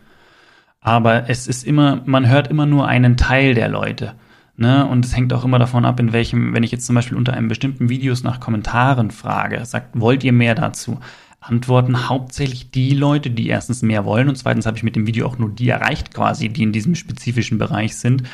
[0.80, 4.14] Aber es ist immer, man hört immer nur einen Teil der Leute.
[4.56, 4.86] Ne?
[4.86, 7.32] Und es hängt auch immer davon ab, in welchem, wenn ich jetzt zum Beispiel unter
[7.32, 11.00] einem bestimmten Videos nach Kommentaren frage, sagt, wollt ihr mehr dazu?
[11.40, 15.26] Antworten hauptsächlich die Leute, die erstens mehr wollen und zweitens habe ich mit dem Video
[15.26, 18.24] auch nur die erreicht quasi, die in diesem spezifischen Bereich sind.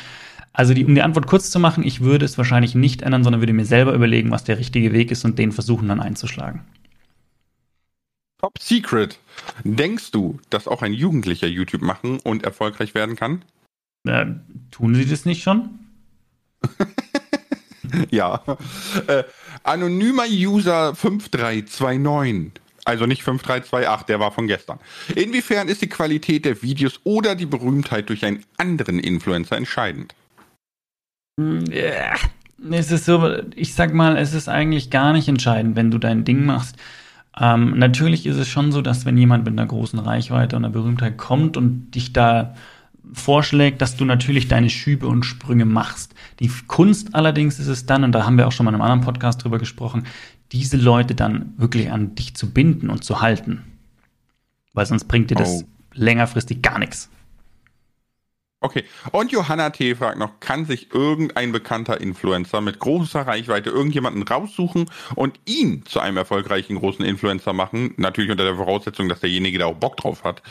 [0.53, 3.41] Also die, um die Antwort kurz zu machen, ich würde es wahrscheinlich nicht ändern, sondern
[3.41, 6.61] würde mir selber überlegen, was der richtige Weg ist und den versuchen dann einzuschlagen.
[8.39, 9.19] Top Secret.
[9.63, 13.43] Denkst du, dass auch ein Jugendlicher YouTube machen und erfolgreich werden kann?
[14.05, 14.27] Äh,
[14.71, 15.79] tun sie das nicht schon?
[18.11, 18.43] ja.
[19.07, 19.23] Äh,
[19.63, 22.64] anonymer User 5329.
[22.85, 24.79] Also nicht 5328, der war von gestern.
[25.15, 30.13] Inwiefern ist die Qualität der Videos oder die Berühmtheit durch einen anderen Influencer entscheidend?
[31.37, 32.13] Ja,
[32.71, 36.23] es ist so, ich sag mal, es ist eigentlich gar nicht entscheidend, wenn du dein
[36.23, 36.77] Ding machst.
[37.39, 40.71] Ähm, natürlich ist es schon so, dass wenn jemand mit einer großen Reichweite und einer
[40.71, 42.55] Berühmtheit kommt und dich da
[43.13, 46.15] vorschlägt, dass du natürlich deine Schübe und Sprünge machst.
[46.39, 48.83] Die Kunst allerdings ist es dann, und da haben wir auch schon mal in einem
[48.83, 50.05] anderen Podcast drüber gesprochen,
[50.55, 53.63] diese Leute dann wirklich an dich zu binden und zu halten.
[54.71, 55.67] Weil sonst bringt dir das oh.
[55.93, 57.09] längerfristig gar nichts.
[58.61, 58.85] Okay.
[59.11, 59.95] Und Johanna T.
[59.95, 65.99] fragt noch, kann sich irgendein bekannter Influencer mit großer Reichweite irgendjemanden raussuchen und ihn zu
[65.99, 67.93] einem erfolgreichen großen Influencer machen?
[67.97, 70.41] Natürlich unter der Voraussetzung, dass derjenige da auch Bock drauf hat.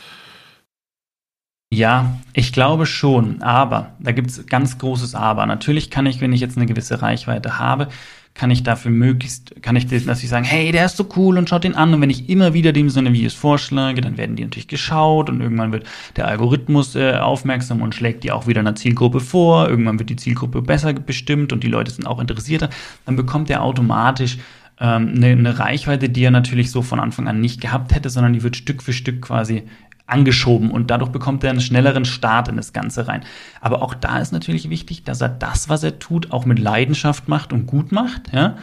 [1.72, 5.46] Ja, ich glaube schon, aber da gibt es ganz großes Aber.
[5.46, 7.88] Natürlich kann ich, wenn ich jetzt eine gewisse Reichweite habe,
[8.34, 11.48] kann ich dafür möglichst, kann ich dass ich sagen, hey, der ist so cool und
[11.48, 11.94] schaut den an.
[11.94, 15.30] Und wenn ich immer wieder dem so eine Videos vorschlage, dann werden die natürlich geschaut
[15.30, 19.68] und irgendwann wird der Algorithmus äh, aufmerksam und schlägt die auch wieder einer Zielgruppe vor.
[19.68, 22.70] Irgendwann wird die Zielgruppe besser bestimmt und die Leute sind auch interessierter.
[23.06, 24.38] Dann bekommt er automatisch
[24.80, 28.32] ähm, eine, eine Reichweite, die er natürlich so von Anfang an nicht gehabt hätte, sondern
[28.32, 29.62] die wird Stück für Stück quasi
[30.06, 33.24] angeschoben und dadurch bekommt er einen schnelleren Start in das Ganze rein.
[33.60, 37.28] Aber auch da ist natürlich wichtig, dass er das, was er tut, auch mit Leidenschaft
[37.28, 38.56] macht und gut macht, ja,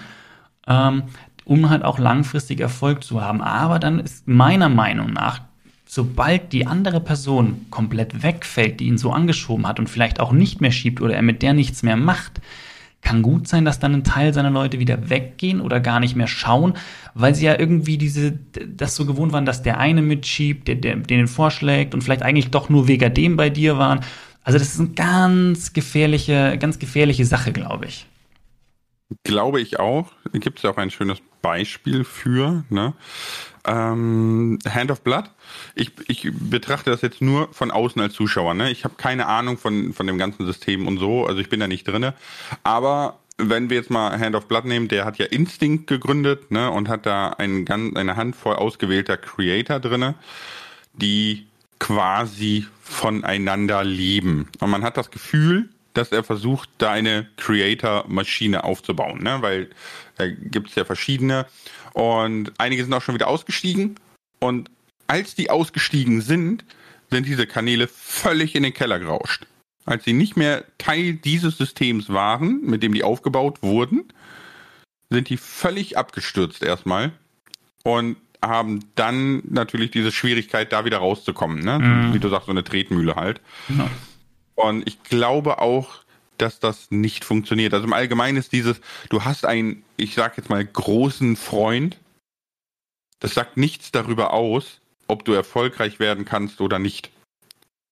[0.67, 1.03] ähm,
[1.43, 3.41] um halt auch langfristig Erfolg zu haben.
[3.41, 5.41] Aber dann ist meiner Meinung nach,
[5.85, 10.61] sobald die andere Person komplett wegfällt, die ihn so angeschoben hat und vielleicht auch nicht
[10.61, 12.39] mehr schiebt oder er mit der nichts mehr macht,
[13.01, 16.27] kann gut sein, dass dann ein Teil seiner Leute wieder weggehen oder gar nicht mehr
[16.27, 16.73] schauen,
[17.13, 20.97] weil sie ja irgendwie diese, das so gewohnt waren, dass der eine mitschiebt, der, der,
[20.97, 24.01] den vorschlägt und vielleicht eigentlich doch nur wegen dem bei dir waren.
[24.43, 28.07] Also das ist eine ganz gefährliche, ganz gefährliche Sache, glaube ich.
[29.23, 30.11] Glaube ich auch.
[30.33, 32.63] Gibt es ja auch ein schönes Beispiel für.
[32.69, 32.93] Ne?
[33.65, 35.25] Ähm, Hand of Blood.
[35.75, 38.53] Ich, ich betrachte das jetzt nur von außen als Zuschauer.
[38.53, 38.71] Ne?
[38.71, 41.25] Ich habe keine Ahnung von, von dem ganzen System und so.
[41.25, 42.13] Also ich bin da nicht drinne.
[42.63, 46.69] Aber wenn wir jetzt mal Hand of Blood nehmen, der hat ja Instinct gegründet ne,
[46.69, 50.15] und hat da ein, eine Handvoll ausgewählter Creator drinne,
[50.93, 51.47] die
[51.79, 54.47] quasi voneinander leben.
[54.59, 59.37] Und man hat das Gefühl, dass er versucht, da eine Creator-Maschine aufzubauen, ne?
[59.41, 59.69] weil
[60.17, 61.45] da gibt es ja verschiedene.
[61.93, 63.95] Und einige sind auch schon wieder ausgestiegen.
[64.39, 64.69] Und
[65.11, 66.63] als die ausgestiegen sind,
[67.09, 69.45] sind diese Kanäle völlig in den Keller gerauscht.
[69.83, 74.05] Als sie nicht mehr Teil dieses Systems waren, mit dem die aufgebaut wurden,
[75.09, 77.11] sind die völlig abgestürzt erstmal
[77.83, 81.59] und haben dann natürlich diese Schwierigkeit, da wieder rauszukommen.
[81.59, 81.79] Ne?
[81.79, 82.13] Mhm.
[82.13, 83.41] Wie du sagst, so eine Tretmühle halt.
[83.67, 83.89] Ja.
[84.55, 86.05] Und ich glaube auch,
[86.37, 87.73] dass das nicht funktioniert.
[87.73, 91.97] Also im Allgemeinen ist dieses, du hast einen, ich sag jetzt mal, großen Freund.
[93.19, 94.80] Das sagt nichts darüber aus,
[95.11, 97.11] ob du erfolgreich werden kannst oder nicht.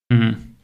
[0.09, 0.55] Mhm.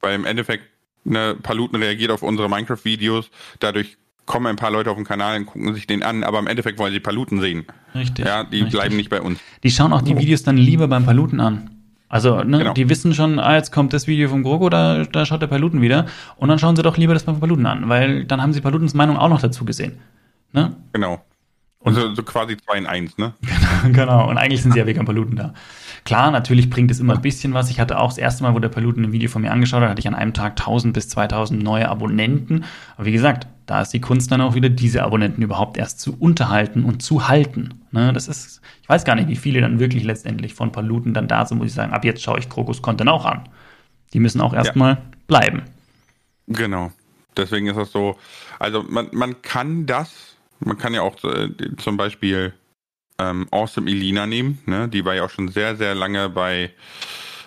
[0.00, 0.64] Weil im Endeffekt,
[1.04, 3.30] ne, Paluten reagiert auf unsere Minecraft-Videos,
[3.60, 6.48] dadurch kommen ein paar Leute auf den Kanal und gucken sich den an, aber im
[6.48, 7.64] Endeffekt wollen sie Paluten sehen.
[7.94, 8.26] Richtig.
[8.26, 8.72] Ja, die richtig.
[8.72, 9.40] bleiben nicht bei uns.
[9.62, 11.70] Die schauen auch die Videos dann lieber beim Paluten an.
[12.08, 12.72] Also, ne, genau.
[12.74, 15.80] die wissen schon, ah, jetzt kommt das Video vom Grogo, da, da schaut der Paluten
[15.80, 16.06] wieder.
[16.36, 18.94] Und dann schauen sie doch lieber das beim Paluten an, weil dann haben sie Palutens
[18.94, 19.98] Meinung auch noch dazu gesehen.
[20.52, 20.76] Ne?
[20.92, 21.24] Genau.
[21.86, 23.34] Und so, quasi zwei in eins, ne?
[23.84, 24.28] Genau, genau.
[24.28, 25.54] Und eigentlich sind sie ja wegen Paluten da.
[26.04, 27.70] Klar, natürlich bringt es immer ein bisschen was.
[27.70, 29.90] Ich hatte auch das erste Mal, wo der Paluten ein Video von mir angeschaut hat,
[29.90, 32.64] hatte ich an einem Tag 1000 bis 2000 neue Abonnenten.
[32.96, 36.16] Aber wie gesagt, da ist die Kunst dann auch wieder, diese Abonnenten überhaupt erst zu
[36.18, 37.82] unterhalten und zu halten.
[37.92, 41.28] Ne, das ist, ich weiß gar nicht, wie viele dann wirklich letztendlich von Paluten dann
[41.28, 43.48] da sind, muss ich sagen, ab jetzt schaue ich Krokus Content auch an.
[44.12, 45.02] Die müssen auch erstmal ja.
[45.28, 45.62] bleiben.
[46.48, 46.90] Genau.
[47.36, 48.16] Deswegen ist das so,
[48.58, 50.25] also man, man kann das,
[50.60, 52.54] man kann ja auch äh, zum Beispiel
[53.18, 54.58] ähm, Awesome Elina nehmen.
[54.66, 54.88] Ne?
[54.88, 56.70] Die war ja auch schon sehr, sehr lange bei,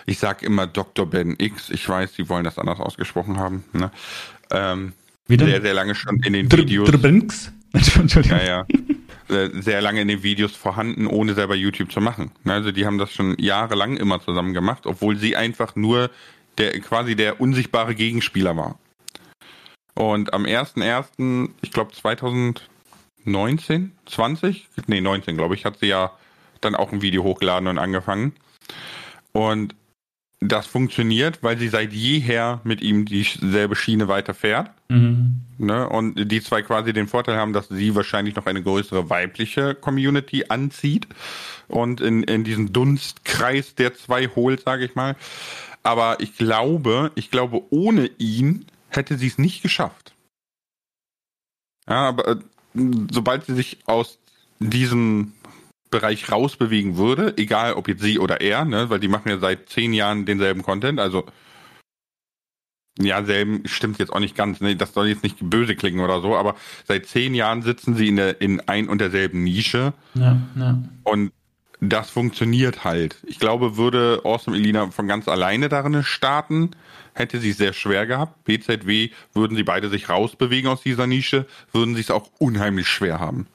[0.06, 1.06] ich sag immer Dr.
[1.06, 1.70] Ben X.
[1.70, 3.64] Ich weiß, sie wollen das anders ausgesprochen haben.
[3.72, 3.90] Ne?
[4.50, 4.92] Ähm,
[5.28, 6.90] sehr, sehr lange schon in den Dr Videos.
[6.90, 7.00] Dr.
[7.00, 7.52] Ben X?
[7.72, 8.38] Entschuldigung.
[8.38, 8.66] Ja, ja.
[9.60, 12.32] Sehr lange in den Videos vorhanden, ohne selber YouTube zu machen.
[12.42, 12.54] Ne?
[12.54, 16.10] Also die haben das schon jahrelang immer zusammen gemacht, obwohl sie einfach nur
[16.58, 18.78] der quasi der unsichtbare Gegenspieler war.
[19.94, 22.68] Und am 1.1., ich glaube 2000,
[23.30, 24.68] 19, 20?
[24.86, 26.12] Nee, 19, glaube ich, hat sie ja
[26.60, 28.34] dann auch ein Video hochgeladen und angefangen.
[29.32, 29.74] Und
[30.40, 34.70] das funktioniert, weil sie seit jeher mit ihm dieselbe Schiene weiterfährt.
[34.88, 35.42] Mhm.
[35.58, 35.86] Ne?
[35.86, 40.46] Und die zwei quasi den Vorteil haben, dass sie wahrscheinlich noch eine größere weibliche Community
[40.48, 41.06] anzieht
[41.68, 45.14] und in, in diesen Dunstkreis der zwei holt, sage ich mal.
[45.82, 50.14] Aber ich glaube, ich glaube, ohne ihn hätte sie es nicht geschafft.
[51.86, 52.36] Ja, aber äh,
[52.74, 54.18] sobald sie sich aus
[54.58, 55.32] diesem
[55.90, 59.68] Bereich rausbewegen würde, egal ob jetzt sie oder er, ne, weil die machen ja seit
[59.68, 61.26] zehn Jahren denselben Content, also
[62.98, 66.20] ja, selben stimmt jetzt auch nicht ganz, ne, das soll jetzt nicht böse klingen oder
[66.20, 66.54] so, aber
[66.86, 69.94] seit zehn Jahren sitzen sie in der in ein und derselben Nische.
[70.14, 70.82] Ja, ja.
[71.04, 71.32] Und
[71.80, 73.16] das funktioniert halt.
[73.26, 76.70] Ich glaube, würde Awesome Elina von ganz alleine darin starten,
[77.14, 78.44] hätte sie sehr schwer gehabt.
[78.44, 83.18] BZW würden sie beide sich rausbewegen aus dieser Nische, würden sie es auch unheimlich schwer
[83.18, 83.46] haben.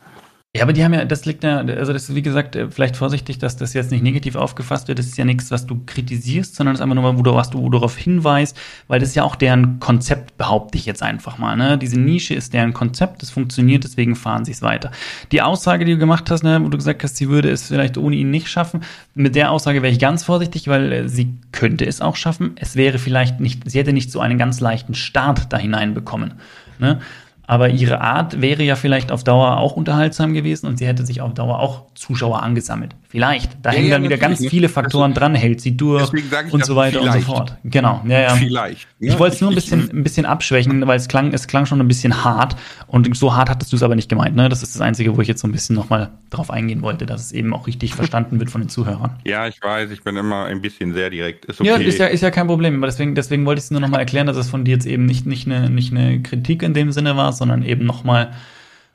[0.56, 2.96] Ja, aber die haben ja, das liegt ja, also das ist wie gesagt, äh, vielleicht
[2.96, 4.98] vorsichtig, dass das jetzt nicht negativ aufgefasst wird.
[4.98, 7.50] Das ist ja nichts, was du kritisierst, sondern das ist einfach nur, wo du, was
[7.50, 11.38] du, wo darauf hinweist, weil das ist ja auch deren Konzept, behaupte ich jetzt einfach
[11.38, 11.58] mal.
[11.58, 11.78] Ne?
[11.78, 14.92] Diese Nische ist deren Konzept, das funktioniert, deswegen fahren sie es weiter.
[15.34, 17.98] Die Aussage, die du gemacht hast, ne, wo du gesagt hast, sie würde es vielleicht
[17.98, 18.80] ohne ihn nicht schaffen,
[19.14, 22.52] mit der Aussage wäre ich ganz vorsichtig, weil äh, sie könnte es auch schaffen.
[22.56, 26.36] Es wäre vielleicht nicht, sie hätte nicht so einen ganz leichten Start da hineinbekommen.
[26.80, 27.00] Ne?
[27.48, 31.22] Aber ihre Art wäre ja vielleicht auf Dauer auch unterhaltsam gewesen und sie hätte sich
[31.22, 32.96] auf Dauer auch Zuschauer angesammelt.
[33.08, 33.58] Vielleicht.
[33.62, 36.12] Da ja, hängen ja, dann wieder ganz viele Faktoren also, dran, hält sie durch
[36.52, 37.16] und so weiter vielleicht.
[37.18, 37.58] und so fort.
[37.64, 38.02] Genau.
[38.08, 38.30] Ja, ja.
[38.36, 38.88] Vielleicht.
[39.06, 41.66] Ja, ich wollte es nur ein bisschen, ein bisschen abschwächen, weil es klang, es klang
[41.66, 42.56] schon ein bisschen hart
[42.88, 44.36] und so hart hattest du es aber nicht gemeint.
[44.36, 44.50] Ne?
[44.50, 47.22] Das ist das Einzige, wo ich jetzt so ein bisschen nochmal drauf eingehen wollte, dass
[47.22, 49.18] es eben auch richtig verstanden wird von den Zuhörern.
[49.26, 51.46] Ja, ich weiß, ich bin immer ein bisschen sehr direkt.
[51.46, 51.70] Ist okay.
[51.70, 52.78] Ja, ist ja, ist ja kein Problem.
[52.78, 55.06] Aber deswegen, deswegen wollte ich es nur nochmal erklären, dass es von dir jetzt eben
[55.06, 58.32] nicht, nicht, eine, nicht eine Kritik in dem Sinne war, sondern eben nochmal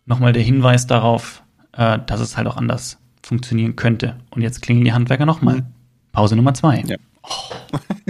[0.07, 1.43] noch mal der Hinweis darauf,
[1.73, 4.17] äh, dass es halt auch anders funktionieren könnte.
[4.31, 5.57] Und jetzt klingen die Handwerker nochmal.
[5.57, 5.67] Mhm.
[6.13, 6.83] Pause Nummer zwei.
[6.87, 6.97] Ja.
[7.23, 7.79] Oh.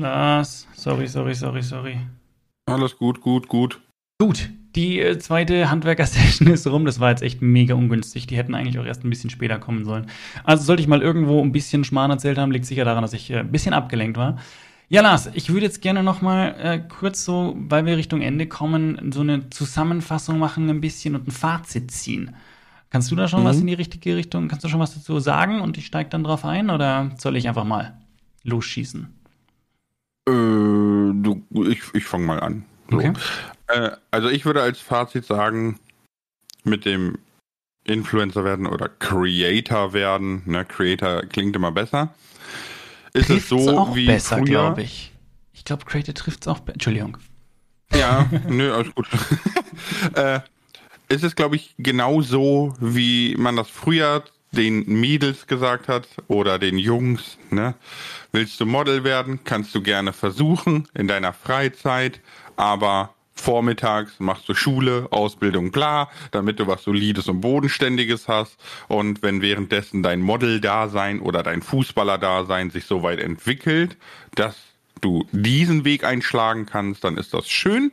[0.00, 1.98] Lars, sorry, sorry, sorry, sorry.
[2.66, 3.80] Alles gut, gut, gut.
[4.20, 6.84] Gut, die äh, zweite Handwerker-Session ist rum.
[6.84, 8.26] Das war jetzt echt mega ungünstig.
[8.26, 10.06] Die hätten eigentlich auch erst ein bisschen später kommen sollen.
[10.42, 13.30] Also sollte ich mal irgendwo ein bisschen Schmarrn erzählt haben, liegt sicher daran, dass ich
[13.30, 14.38] äh, ein bisschen abgelenkt war.
[14.88, 18.46] Ja, Lars, ich würde jetzt gerne noch mal äh, kurz so, weil wir Richtung Ende
[18.46, 22.34] kommen, so eine Zusammenfassung machen ein bisschen und ein Fazit ziehen.
[22.90, 23.46] Kannst du da schon mhm.
[23.46, 26.24] was in die richtige Richtung, kannst du schon was dazu sagen und ich steige dann
[26.24, 27.96] drauf ein oder soll ich einfach mal
[28.42, 29.23] losschießen?
[30.26, 32.64] Äh, du, ich ich fange mal an.
[32.90, 32.96] So.
[32.96, 33.12] Okay.
[33.68, 35.78] Äh, also ich würde als Fazit sagen,
[36.64, 37.18] mit dem
[37.84, 42.14] Influencer werden oder Creator werden, ne, Creator klingt immer besser.
[43.12, 45.12] ist es so auch wie besser, glaube ich.
[45.52, 46.74] Ich glaube, Creator trifft es auch besser.
[46.74, 47.18] Entschuldigung.
[47.92, 49.06] Ja, nö, alles gut.
[50.14, 50.40] äh,
[51.08, 56.58] es ist, glaube ich, genau so, wie man das früher den Mädels gesagt hat oder
[56.58, 57.38] den Jungs.
[57.50, 57.74] Ne?
[58.34, 62.20] Willst du Model werden, kannst du gerne versuchen in deiner Freizeit,
[62.56, 68.56] aber vormittags machst du Schule, Ausbildung klar, damit du was Solides und Bodenständiges hast.
[68.88, 73.96] Und wenn währenddessen dein Model-Dasein oder dein Fußballer-Dasein sich so weit entwickelt,
[74.34, 74.56] dass
[75.00, 77.92] du diesen Weg einschlagen kannst, dann ist das schön.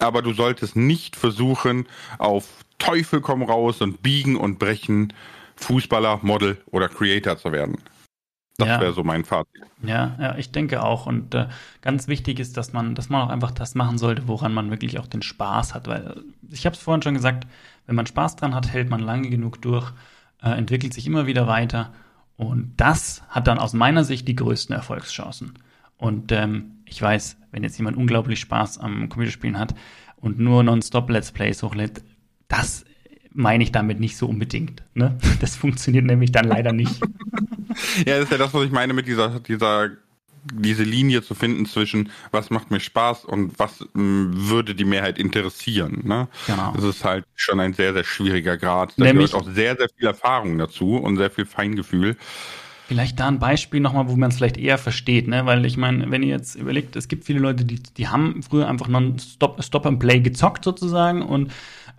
[0.00, 1.86] Aber du solltest nicht versuchen,
[2.18, 2.48] auf
[2.80, 5.12] Teufel komm raus und biegen und brechen
[5.54, 7.78] Fußballer, Model oder Creator zu werden.
[8.58, 8.80] Das Ja.
[8.80, 9.62] wäre so mein Fazit.
[9.84, 11.06] Ja, ja, ich denke auch.
[11.06, 11.46] Und äh,
[11.80, 14.98] ganz wichtig ist, dass man, dass man auch einfach das machen sollte, woran man wirklich
[14.98, 15.86] auch den Spaß hat.
[15.86, 16.20] Weil äh,
[16.54, 17.46] ich habe es vorhin schon gesagt,
[17.86, 19.92] wenn man Spaß dran hat, hält man lange genug durch,
[20.42, 21.92] äh, entwickelt sich immer wieder weiter.
[22.36, 25.54] Und das hat dann aus meiner Sicht die größten Erfolgschancen.
[25.96, 29.74] Und ähm, ich weiß, wenn jetzt jemand unglaublich Spaß am Computerspielen hat
[30.16, 32.02] und nur nonstop Let's Plays hochlädt,
[32.48, 32.84] das
[33.32, 34.82] meine ich damit nicht so unbedingt.
[34.94, 35.16] Ne?
[35.40, 37.00] Das funktioniert nämlich dann leider nicht.
[38.06, 39.90] Ja, das ist ja das, was ich meine mit dieser, dieser,
[40.52, 45.18] diese Linie zu finden zwischen, was macht mir Spaß und was mh, würde die Mehrheit
[45.18, 46.02] interessieren.
[46.04, 46.28] Ne?
[46.46, 46.72] Genau.
[46.74, 48.94] Das ist halt schon ein sehr, sehr schwieriger Grad.
[48.96, 52.16] Da Nämlich- gehört auch sehr, sehr viel Erfahrung dazu und sehr viel Feingefühl.
[52.86, 55.44] Vielleicht da ein Beispiel nochmal, wo man es vielleicht eher versteht, ne?
[55.44, 58.66] Weil ich meine, wenn ihr jetzt überlegt, es gibt viele Leute, die, die haben früher
[58.66, 61.52] einfach non-stop Stop and Play gezockt sozusagen und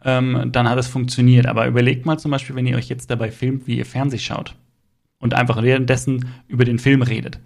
[0.03, 1.45] ähm, dann hat es funktioniert.
[1.45, 4.55] Aber überlegt mal zum Beispiel, wenn ihr euch jetzt dabei filmt, wie ihr Fernseh schaut
[5.19, 7.39] und einfach währenddessen über den Film redet.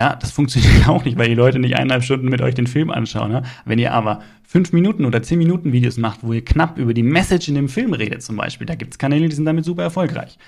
[0.00, 2.90] Ja, das funktioniert auch nicht, weil die Leute nicht eineinhalb Stunden mit euch den Film
[2.90, 3.32] anschauen.
[3.32, 3.42] Ne?
[3.64, 7.02] Wenn ihr aber fünf Minuten oder zehn Minuten Videos macht, wo ihr knapp über die
[7.02, 10.38] Message in dem Film redet zum Beispiel, da gibt's Kanäle, die sind damit super erfolgreich.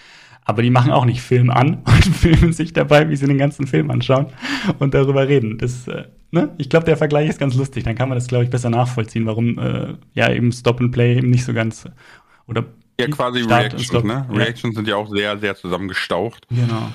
[0.44, 3.66] Aber die machen auch nicht Film an und filmen sich dabei, wie sie den ganzen
[3.66, 4.28] Film anschauen
[4.78, 5.59] und darüber reden.
[5.59, 6.51] Das, äh, ne?
[6.57, 7.84] Ich glaube, der Vergleich ist ganz lustig.
[7.84, 11.18] Dann kann man das, glaube ich, besser nachvollziehen, warum äh, ja eben Stop and Play
[11.18, 11.84] eben nicht so ganz
[12.46, 12.64] oder
[13.01, 14.26] Ja, quasi Start Reactions, ne?
[14.30, 14.36] Ja.
[14.36, 16.46] Reactions sind ja auch sehr, sehr zusammengestaucht.
[16.51, 16.90] Genau.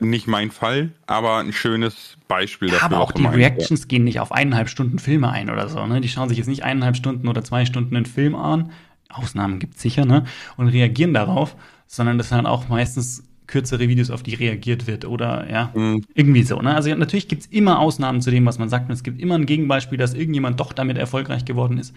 [0.00, 2.86] Nicht mein Fall, aber ein schönes Beispiel Ja, dafür.
[2.86, 5.84] aber auch die Reactions gehen nicht auf eineinhalb Stunden Filme ein oder so.
[5.86, 6.00] Ne?
[6.00, 8.70] Die schauen sich jetzt nicht eineinhalb Stunden oder zwei Stunden einen Film an.
[9.08, 10.24] Ausnahmen gibt's sicher, ne?
[10.56, 11.56] Und reagieren darauf,
[11.86, 16.04] sondern das sind dann auch meistens kürzere Videos, auf die reagiert wird oder ja, Mhm.
[16.14, 16.60] irgendwie so.
[16.60, 16.74] Ne?
[16.74, 18.88] Also natürlich gibt's immer Ausnahmen zu dem, was man sagt.
[18.88, 21.94] Und es gibt immer ein Gegenbeispiel, dass irgendjemand doch damit erfolgreich geworden ist.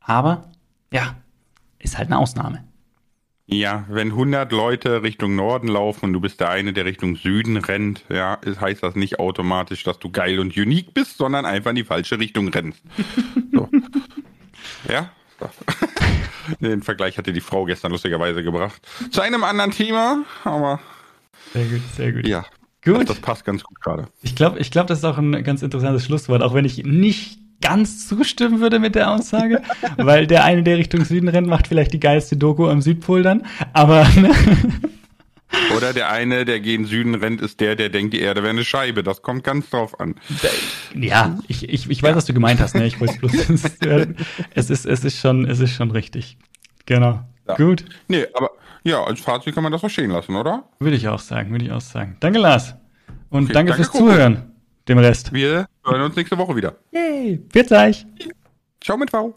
[0.00, 0.52] Aber
[0.92, 1.16] ja,
[1.84, 2.64] ist halt eine Ausnahme.
[3.46, 7.58] Ja, wenn 100 Leute Richtung Norden laufen und du bist der eine, der Richtung Süden
[7.58, 11.70] rennt, ja, ist, heißt das nicht automatisch, dass du geil und unique bist, sondern einfach
[11.70, 12.82] in die falsche Richtung rennst.
[13.52, 13.68] So.
[14.88, 15.10] ja?
[16.60, 18.80] Den Vergleich hatte die Frau gestern lustigerweise gebracht.
[19.10, 20.80] Zu einem anderen Thema, aber
[21.52, 22.26] Sehr gut, sehr gut.
[22.26, 22.44] ja,
[22.84, 23.08] Gut.
[23.08, 24.08] das passt ganz gut gerade.
[24.22, 27.38] Ich glaube, ich glaub, das ist auch ein ganz interessantes Schlusswort, auch wenn ich nicht
[27.64, 29.62] ganz zustimmen würde mit der Aussage,
[29.96, 33.46] weil der eine, der Richtung Süden rennt, macht vielleicht die geilste Doku am Südpol dann,
[33.72, 34.30] aber ne?
[35.76, 38.64] Oder der eine, der gegen Süden rennt, ist der, der denkt, die Erde wäre eine
[38.64, 39.04] Scheibe.
[39.04, 40.16] Das kommt ganz drauf an.
[40.94, 42.84] ja, ich, ich, ich weiß, was du gemeint hast, ne?
[42.86, 43.32] Ich wollte bloß,
[44.54, 46.38] es ist, es ist schon, es ist schon richtig.
[46.86, 47.20] Genau.
[47.46, 47.54] Ja.
[47.54, 48.50] Gut, Nee, aber
[48.82, 50.64] ja, als Fazit kann man das verstehen lassen, oder?
[50.80, 52.16] würde ich auch sagen, würde ich auch sagen.
[52.20, 52.74] Danke, Lars.
[53.30, 54.10] Und Okay, danke, danke, fürs Coco.
[54.10, 54.52] Zuhören,
[54.88, 55.32] dem Rest.
[55.84, 56.76] Wir hören uns nächste Woche wieder.
[56.92, 58.06] Yay, bis gleich.
[58.80, 59.34] Ciao mit V.